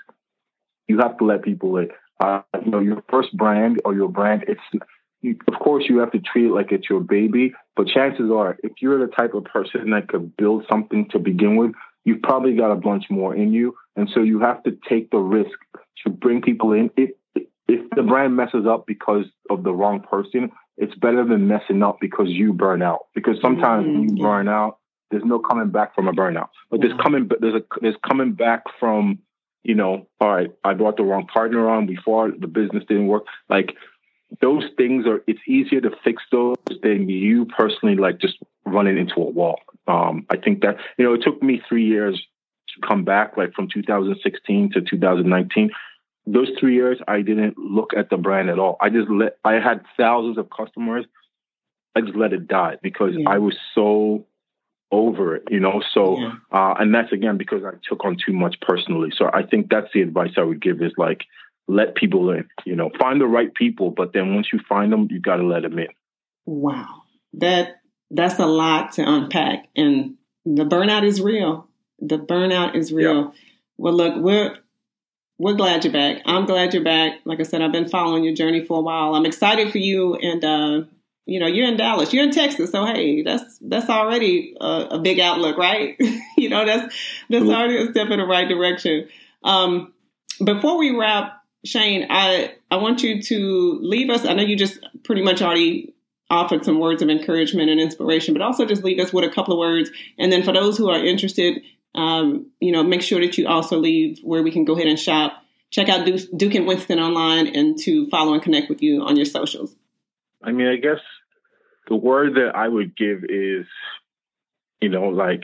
you 0.91 0.99
have 0.99 1.17
to 1.17 1.25
let 1.25 1.43
people 1.43 1.77
in. 1.77 1.89
Uh, 2.19 2.41
you 2.63 2.69
know, 2.69 2.79
your 2.79 3.03
first 3.09 3.35
brand 3.35 3.81
or 3.85 3.95
your 3.95 4.09
brand, 4.09 4.45
it's 4.47 4.85
you, 5.21 5.35
of 5.47 5.59
course 5.59 5.85
you 5.87 5.97
have 5.99 6.11
to 6.11 6.19
treat 6.19 6.47
it 6.47 6.51
like 6.51 6.71
it's 6.71 6.89
your 6.89 6.99
baby, 6.99 7.53
but 7.75 7.87
chances 7.87 8.29
are, 8.31 8.57
if 8.63 8.73
you're 8.79 8.99
the 8.99 9.11
type 9.11 9.33
of 9.33 9.43
person 9.45 9.89
that 9.91 10.07
could 10.07 10.35
build 10.37 10.65
something 10.69 11.07
to 11.09 11.19
begin 11.19 11.55
with, 11.55 11.71
you've 12.05 12.21
probably 12.21 12.55
got 12.55 12.71
a 12.71 12.75
bunch 12.75 13.05
more 13.09 13.35
in 13.35 13.53
you, 13.53 13.75
and 13.95 14.09
so 14.13 14.21
you 14.21 14.39
have 14.39 14.63
to 14.63 14.77
take 14.87 15.11
the 15.11 15.17
risk 15.17 15.57
to 16.03 16.09
bring 16.09 16.41
people 16.41 16.73
in. 16.73 16.89
If 16.97 17.11
if 17.67 17.89
the 17.95 18.03
brand 18.03 18.35
messes 18.35 18.65
up 18.67 18.85
because 18.85 19.25
of 19.49 19.63
the 19.63 19.71
wrong 19.71 20.01
person, 20.01 20.51
it's 20.77 20.95
better 20.95 21.23
than 21.23 21.47
messing 21.47 21.83
up 21.83 21.97
because 22.01 22.27
you 22.29 22.53
burn 22.53 22.81
out. 22.81 23.07
Because 23.13 23.37
sometimes 23.41 23.85
mm-hmm. 23.85 24.17
you 24.17 24.23
burn 24.23 24.47
out, 24.49 24.79
there's 25.09 25.23
no 25.23 25.39
coming 25.39 25.69
back 25.69 25.93
from 25.93 26.07
a 26.07 26.13
burnout. 26.13 26.49
But 26.69 26.81
there's 26.81 26.97
coming 27.01 27.29
there's 27.39 27.55
a 27.55 27.63
there's 27.81 27.95
coming 28.07 28.33
back 28.33 28.63
from, 28.79 29.19
you 29.63 29.75
know, 29.75 30.07
all 30.19 30.29
right, 30.29 30.51
I 30.63 30.73
brought 30.73 30.97
the 30.97 31.03
wrong 31.03 31.27
partner 31.27 31.69
on 31.69 31.85
before 31.85 32.31
the 32.31 32.47
business 32.47 32.83
didn't 32.87 33.07
work. 33.07 33.25
Like 33.49 33.75
those 34.41 34.63
things 34.77 35.05
are 35.05 35.21
it's 35.27 35.41
easier 35.47 35.81
to 35.81 35.91
fix 36.03 36.23
those 36.31 36.55
than 36.81 37.09
you 37.09 37.45
personally 37.45 37.95
like 37.95 38.19
just 38.19 38.37
running 38.65 38.97
into 38.97 39.15
a 39.15 39.29
wall. 39.29 39.59
Um, 39.87 40.25
I 40.29 40.37
think 40.37 40.61
that 40.61 40.77
you 40.97 41.05
know 41.05 41.13
it 41.13 41.21
took 41.23 41.43
me 41.43 41.61
three 41.67 41.85
years 41.85 42.21
come 42.85 43.03
back, 43.03 43.37
like 43.37 43.53
from 43.53 43.67
2016 43.73 44.71
to 44.73 44.81
2019. 44.81 45.71
Those 46.27 46.49
three 46.59 46.75
years, 46.75 46.99
I 47.07 47.21
didn't 47.21 47.57
look 47.57 47.91
at 47.97 48.09
the 48.09 48.17
brand 48.17 48.49
at 48.49 48.59
all. 48.59 48.77
I 48.79 48.89
just 48.89 49.09
let 49.09 49.37
I 49.43 49.53
had 49.53 49.83
thousands 49.97 50.37
of 50.37 50.49
customers. 50.49 51.05
I 51.95 52.01
just 52.01 52.15
let 52.15 52.33
it 52.33 52.47
die 52.47 52.77
because 52.81 53.13
yeah. 53.17 53.29
I 53.29 53.39
was 53.39 53.57
so 53.75 54.25
over 54.91 55.35
it, 55.35 55.43
you 55.49 55.59
know. 55.59 55.81
So, 55.93 56.17
yeah. 56.19 56.33
uh, 56.51 56.75
and 56.79 56.93
that's 56.93 57.11
again 57.11 57.37
because 57.37 57.63
I 57.65 57.71
took 57.87 58.03
on 58.05 58.17
too 58.23 58.33
much 58.33 58.57
personally. 58.61 59.09
So 59.17 59.29
I 59.33 59.43
think 59.43 59.69
that's 59.69 59.87
the 59.93 60.01
advice 60.01 60.31
I 60.37 60.43
would 60.43 60.61
give 60.61 60.81
is 60.81 60.93
like 60.97 61.23
let 61.67 61.95
people 61.95 62.29
in, 62.31 62.47
you 62.65 62.75
know, 62.75 62.91
find 62.99 63.19
the 63.19 63.27
right 63.27 63.53
people, 63.53 63.91
but 63.91 64.13
then 64.13 64.35
once 64.35 64.47
you 64.51 64.59
find 64.67 64.91
them, 64.91 65.07
you 65.09 65.19
got 65.19 65.37
to 65.37 65.43
let 65.43 65.63
them 65.63 65.79
in. 65.79 65.87
Wow, 66.45 67.03
that 67.33 67.77
that's 68.09 68.39
a 68.39 68.45
lot 68.45 68.93
to 68.93 69.03
unpack, 69.07 69.67
and 69.75 70.15
the 70.45 70.65
burnout 70.65 71.05
is 71.05 71.21
real. 71.21 71.69
The 72.01 72.17
burnout 72.17 72.75
is 72.75 72.91
real. 72.91 73.33
Well, 73.77 73.93
look, 73.93 74.15
we're 74.17 74.57
we're 75.37 75.53
glad 75.53 75.83
you're 75.83 75.93
back. 75.93 76.21
I'm 76.25 76.45
glad 76.45 76.73
you're 76.73 76.83
back. 76.83 77.19
Like 77.25 77.39
I 77.39 77.43
said, 77.43 77.61
I've 77.61 77.71
been 77.71 77.89
following 77.89 78.23
your 78.23 78.35
journey 78.35 78.63
for 78.63 78.77
a 78.77 78.81
while. 78.81 79.15
I'm 79.15 79.25
excited 79.25 79.71
for 79.71 79.79
you 79.79 80.15
and 80.15 80.43
uh, 80.43 80.81
you 81.25 81.39
know, 81.39 81.47
you're 81.47 81.67
in 81.67 81.77
Dallas, 81.77 82.13
you're 82.13 82.23
in 82.23 82.31
Texas, 82.31 82.71
so 82.71 82.85
hey, 82.85 83.21
that's 83.21 83.57
that's 83.61 83.89
already 83.89 84.55
a, 84.59 84.87
a 84.91 84.99
big 84.99 85.19
outlook, 85.19 85.57
right? 85.57 85.95
you 86.37 86.49
know, 86.49 86.65
that's 86.65 86.93
that's 87.29 87.45
already 87.45 87.77
a 87.77 87.91
step 87.91 88.09
in 88.09 88.19
the 88.19 88.25
right 88.25 88.47
direction. 88.47 89.07
Um, 89.43 89.93
before 90.43 90.77
we 90.77 90.95
wrap, 90.95 91.41
Shane, 91.63 92.07
I 92.09 92.55
I 92.69 92.77
want 92.77 93.03
you 93.03 93.21
to 93.21 93.79
leave 93.81 94.09
us. 94.09 94.25
I 94.25 94.33
know 94.33 94.43
you 94.43 94.55
just 94.55 94.79
pretty 95.03 95.21
much 95.21 95.41
already 95.41 95.93
offered 96.29 96.65
some 96.65 96.79
words 96.79 97.01
of 97.01 97.09
encouragement 97.09 97.69
and 97.69 97.79
inspiration, 97.79 98.33
but 98.33 98.41
also 98.41 98.65
just 98.65 98.83
leave 98.83 98.99
us 98.99 99.13
with 99.13 99.25
a 99.25 99.33
couple 99.33 99.53
of 99.53 99.59
words. 99.59 99.91
And 100.17 100.31
then 100.31 100.43
for 100.43 100.53
those 100.53 100.77
who 100.77 100.89
are 100.89 101.03
interested, 101.03 101.61
um, 101.95 102.51
you 102.59 102.71
know, 102.71 102.83
make 102.83 103.01
sure 103.01 103.19
that 103.19 103.37
you 103.37 103.47
also 103.47 103.77
leave 103.77 104.19
where 104.23 104.43
we 104.43 104.51
can 104.51 104.65
go 104.65 104.73
ahead 104.73 104.87
and 104.87 104.99
shop. 104.99 105.43
Check 105.69 105.89
out 105.89 106.05
Duke, 106.05 106.21
Duke 106.35 106.55
and 106.55 106.67
Winston 106.67 106.99
online 106.99 107.47
and 107.47 107.77
to 107.79 108.09
follow 108.09 108.33
and 108.33 108.41
connect 108.41 108.69
with 108.69 108.81
you 108.81 109.03
on 109.03 109.15
your 109.15 109.25
socials. 109.25 109.75
I 110.43 110.51
mean, 110.51 110.67
I 110.67 110.77
guess 110.77 110.99
the 111.87 111.95
word 111.95 112.35
that 112.35 112.55
I 112.55 112.67
would 112.67 112.95
give 112.95 113.23
is, 113.29 113.65
you 114.81 114.89
know, 114.89 115.09
like 115.09 115.43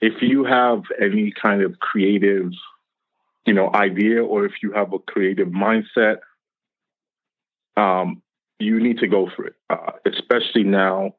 if 0.00 0.22
you 0.22 0.44
have 0.44 0.82
any 1.00 1.32
kind 1.32 1.62
of 1.62 1.78
creative, 1.78 2.52
you 3.46 3.54
know, 3.54 3.70
idea 3.72 4.22
or 4.22 4.46
if 4.46 4.52
you 4.62 4.72
have 4.72 4.92
a 4.92 4.98
creative 4.98 5.48
mindset, 5.48 6.18
um, 7.76 8.22
you 8.58 8.80
need 8.80 8.98
to 8.98 9.06
go 9.06 9.28
for 9.34 9.46
it. 9.46 9.54
Uh, 9.68 9.92
especially 10.06 10.64
now, 10.64 11.14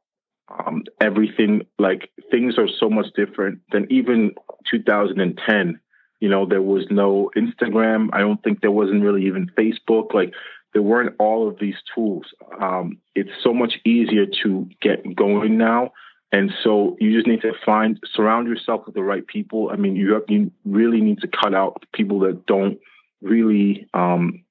um, 0.50 0.84
everything 1.02 1.66
like 1.78 2.10
things 2.32 2.58
are 2.58 2.68
so 2.80 2.90
much 2.90 3.08
different 3.16 3.60
than 3.72 3.88
even 3.90 4.32
2010. 4.72 5.80
You 6.20 6.30
know, 6.30 6.46
there 6.46 6.62
was 6.62 6.86
no 6.90 7.30
Instagram. 7.36 8.10
I 8.14 8.20
don't 8.20 8.42
think 8.44 8.62
there 8.62 8.72
wasn't 8.72 9.04
really 9.04 9.26
even 9.26 9.52
Facebook. 9.58 10.14
Like 10.14 10.34
there 10.74 10.82
weren't 10.82 11.16
all 11.20 11.48
of 11.48 11.60
these 11.60 11.76
tools. 11.94 12.26
Um, 12.62 12.98
it's 13.16 13.32
so 13.44 13.54
much 13.54 13.76
easier 13.86 14.26
to 14.44 14.70
get 14.82 15.16
going 15.16 15.58
now. 15.58 15.92
And 16.32 16.52
so 16.64 16.98
you 17.00 17.16
just 17.16 17.28
need 17.28 17.42
to 17.42 17.54
find, 17.66 18.00
surround 18.14 18.48
yourself 18.48 18.86
with 18.86 18.96
the 18.96 19.04
right 19.04 19.26
people. 19.26 19.70
I 19.72 19.78
mean, 19.78 19.96
you 19.96 20.14
have, 20.14 20.24
you 20.28 20.52
really 20.66 21.00
need 21.00 21.20
to 21.22 21.28
cut 21.28 21.54
out 21.54 21.84
people 21.94 22.20
that 22.22 22.46
don't 22.46 22.80
really 23.22 23.88
um, 23.94 24.44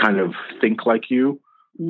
kind 0.00 0.18
of 0.18 0.32
think 0.60 0.84
like 0.84 1.10
you. 1.10 1.40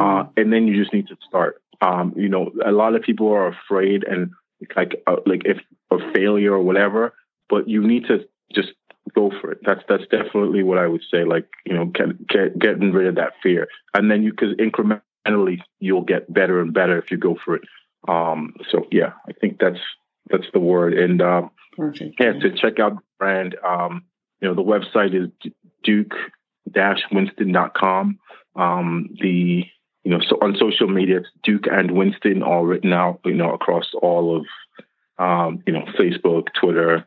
Uh, 0.01 0.25
and 0.37 0.53
then 0.53 0.67
you 0.67 0.81
just 0.81 0.93
need 0.93 1.07
to 1.07 1.17
start. 1.29 1.63
Um, 1.81 2.15
you 2.17 2.29
know, 2.29 2.51
a 2.65 2.73
lot 2.73 2.95
of 2.95 3.03
people 3.03 3.33
are 3.33 3.49
afraid 3.49 4.05
and 4.05 4.31
like, 4.75 5.03
uh, 5.07 5.17
like 5.27 5.43
if 5.45 5.59
of 5.91 6.01
failure 6.15 6.53
or 6.53 6.63
whatever, 6.63 7.15
but 7.49 7.69
you 7.69 7.87
need 7.87 8.07
to 8.07 8.27
just 8.55 8.73
go 9.15 9.31
for 9.41 9.53
it. 9.53 9.59
That's 9.65 9.83
that's 9.89 10.07
definitely 10.11 10.63
what 10.63 10.79
I 10.79 10.87
would 10.87 11.03
say. 11.11 11.25
Like 11.25 11.49
you 11.65 11.75
know, 11.75 11.87
get, 11.87 12.27
get, 12.27 12.59
getting 12.59 12.93
rid 12.93 13.09
of 13.09 13.15
that 13.17 13.35
fear, 13.43 13.69
and 13.95 14.11
then 14.11 14.23
you 14.23 14.31
because 14.31 14.55
incrementally 14.57 15.61
you'll 15.81 16.03
get 16.03 16.33
better 16.33 16.61
and 16.61 16.73
better 16.73 16.99
if 16.99 17.11
you 17.11 17.19
go 17.19 17.37
for 17.45 17.57
it. 17.57 17.63
Um, 18.09 18.55
so 18.71 18.87
yeah, 18.91 19.13
I 19.29 19.33
think 19.33 19.59
that's 19.59 19.81
that's 20.31 20.47
the 20.53 20.61
word. 20.61 20.95
And 20.95 21.21
um, 21.23 21.51
Perfect. 21.77 22.17
yeah, 22.19 22.33
to 22.33 22.57
check 22.57 22.81
out 22.81 22.97
the 22.97 23.03
brand, 23.19 23.57
um, 23.67 24.05
you 24.41 24.49
know, 24.49 24.55
the 24.55 24.63
website 24.63 25.15
is 25.15 25.29
duke-winston.com. 25.85 28.19
Um, 28.57 29.11
the 29.21 29.65
you 30.07 30.13
know, 30.13 30.21
so 30.21 30.37
on 30.41 30.55
social 30.57 30.87
media, 30.87 31.23
Duke 31.43 31.65
and 31.69 31.91
Winston 31.91 32.45
all 32.45 32.65
written 32.65 32.93
out, 32.93 33.19
you 33.25 33.35
know, 33.35 33.53
across 33.53 33.87
all 34.01 34.37
of 34.37 34.47
um, 35.19 35.65
you 35.67 35.73
know, 35.73 35.85
Facebook, 35.99 36.47
Twitter, 36.61 37.05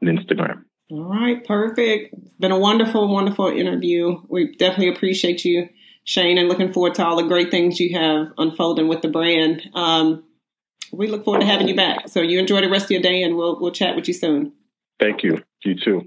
and 0.00 0.18
Instagram. 0.18 0.62
All 0.92 1.02
right, 1.02 1.44
perfect. 1.44 2.14
It's 2.14 2.34
been 2.34 2.52
a 2.52 2.58
wonderful, 2.58 3.12
wonderful 3.12 3.48
interview. 3.48 4.22
We 4.28 4.54
definitely 4.54 4.94
appreciate 4.94 5.44
you, 5.44 5.68
Shane, 6.04 6.38
and 6.38 6.48
looking 6.48 6.72
forward 6.72 6.94
to 6.94 7.04
all 7.04 7.16
the 7.16 7.26
great 7.26 7.50
things 7.50 7.80
you 7.80 7.98
have 7.98 8.32
unfolding 8.38 8.86
with 8.86 9.02
the 9.02 9.08
brand. 9.08 9.68
Um, 9.74 10.22
we 10.92 11.08
look 11.08 11.24
forward 11.24 11.40
to 11.40 11.46
having 11.46 11.66
you 11.66 11.74
back. 11.74 12.08
So 12.08 12.20
you 12.20 12.38
enjoy 12.38 12.60
the 12.60 12.70
rest 12.70 12.84
of 12.84 12.92
your 12.92 13.02
day, 13.02 13.24
and 13.24 13.36
we'll 13.36 13.58
we'll 13.60 13.72
chat 13.72 13.96
with 13.96 14.06
you 14.06 14.14
soon. 14.14 14.52
Thank 15.00 15.24
you. 15.24 15.42
You 15.64 15.74
too. 15.74 16.06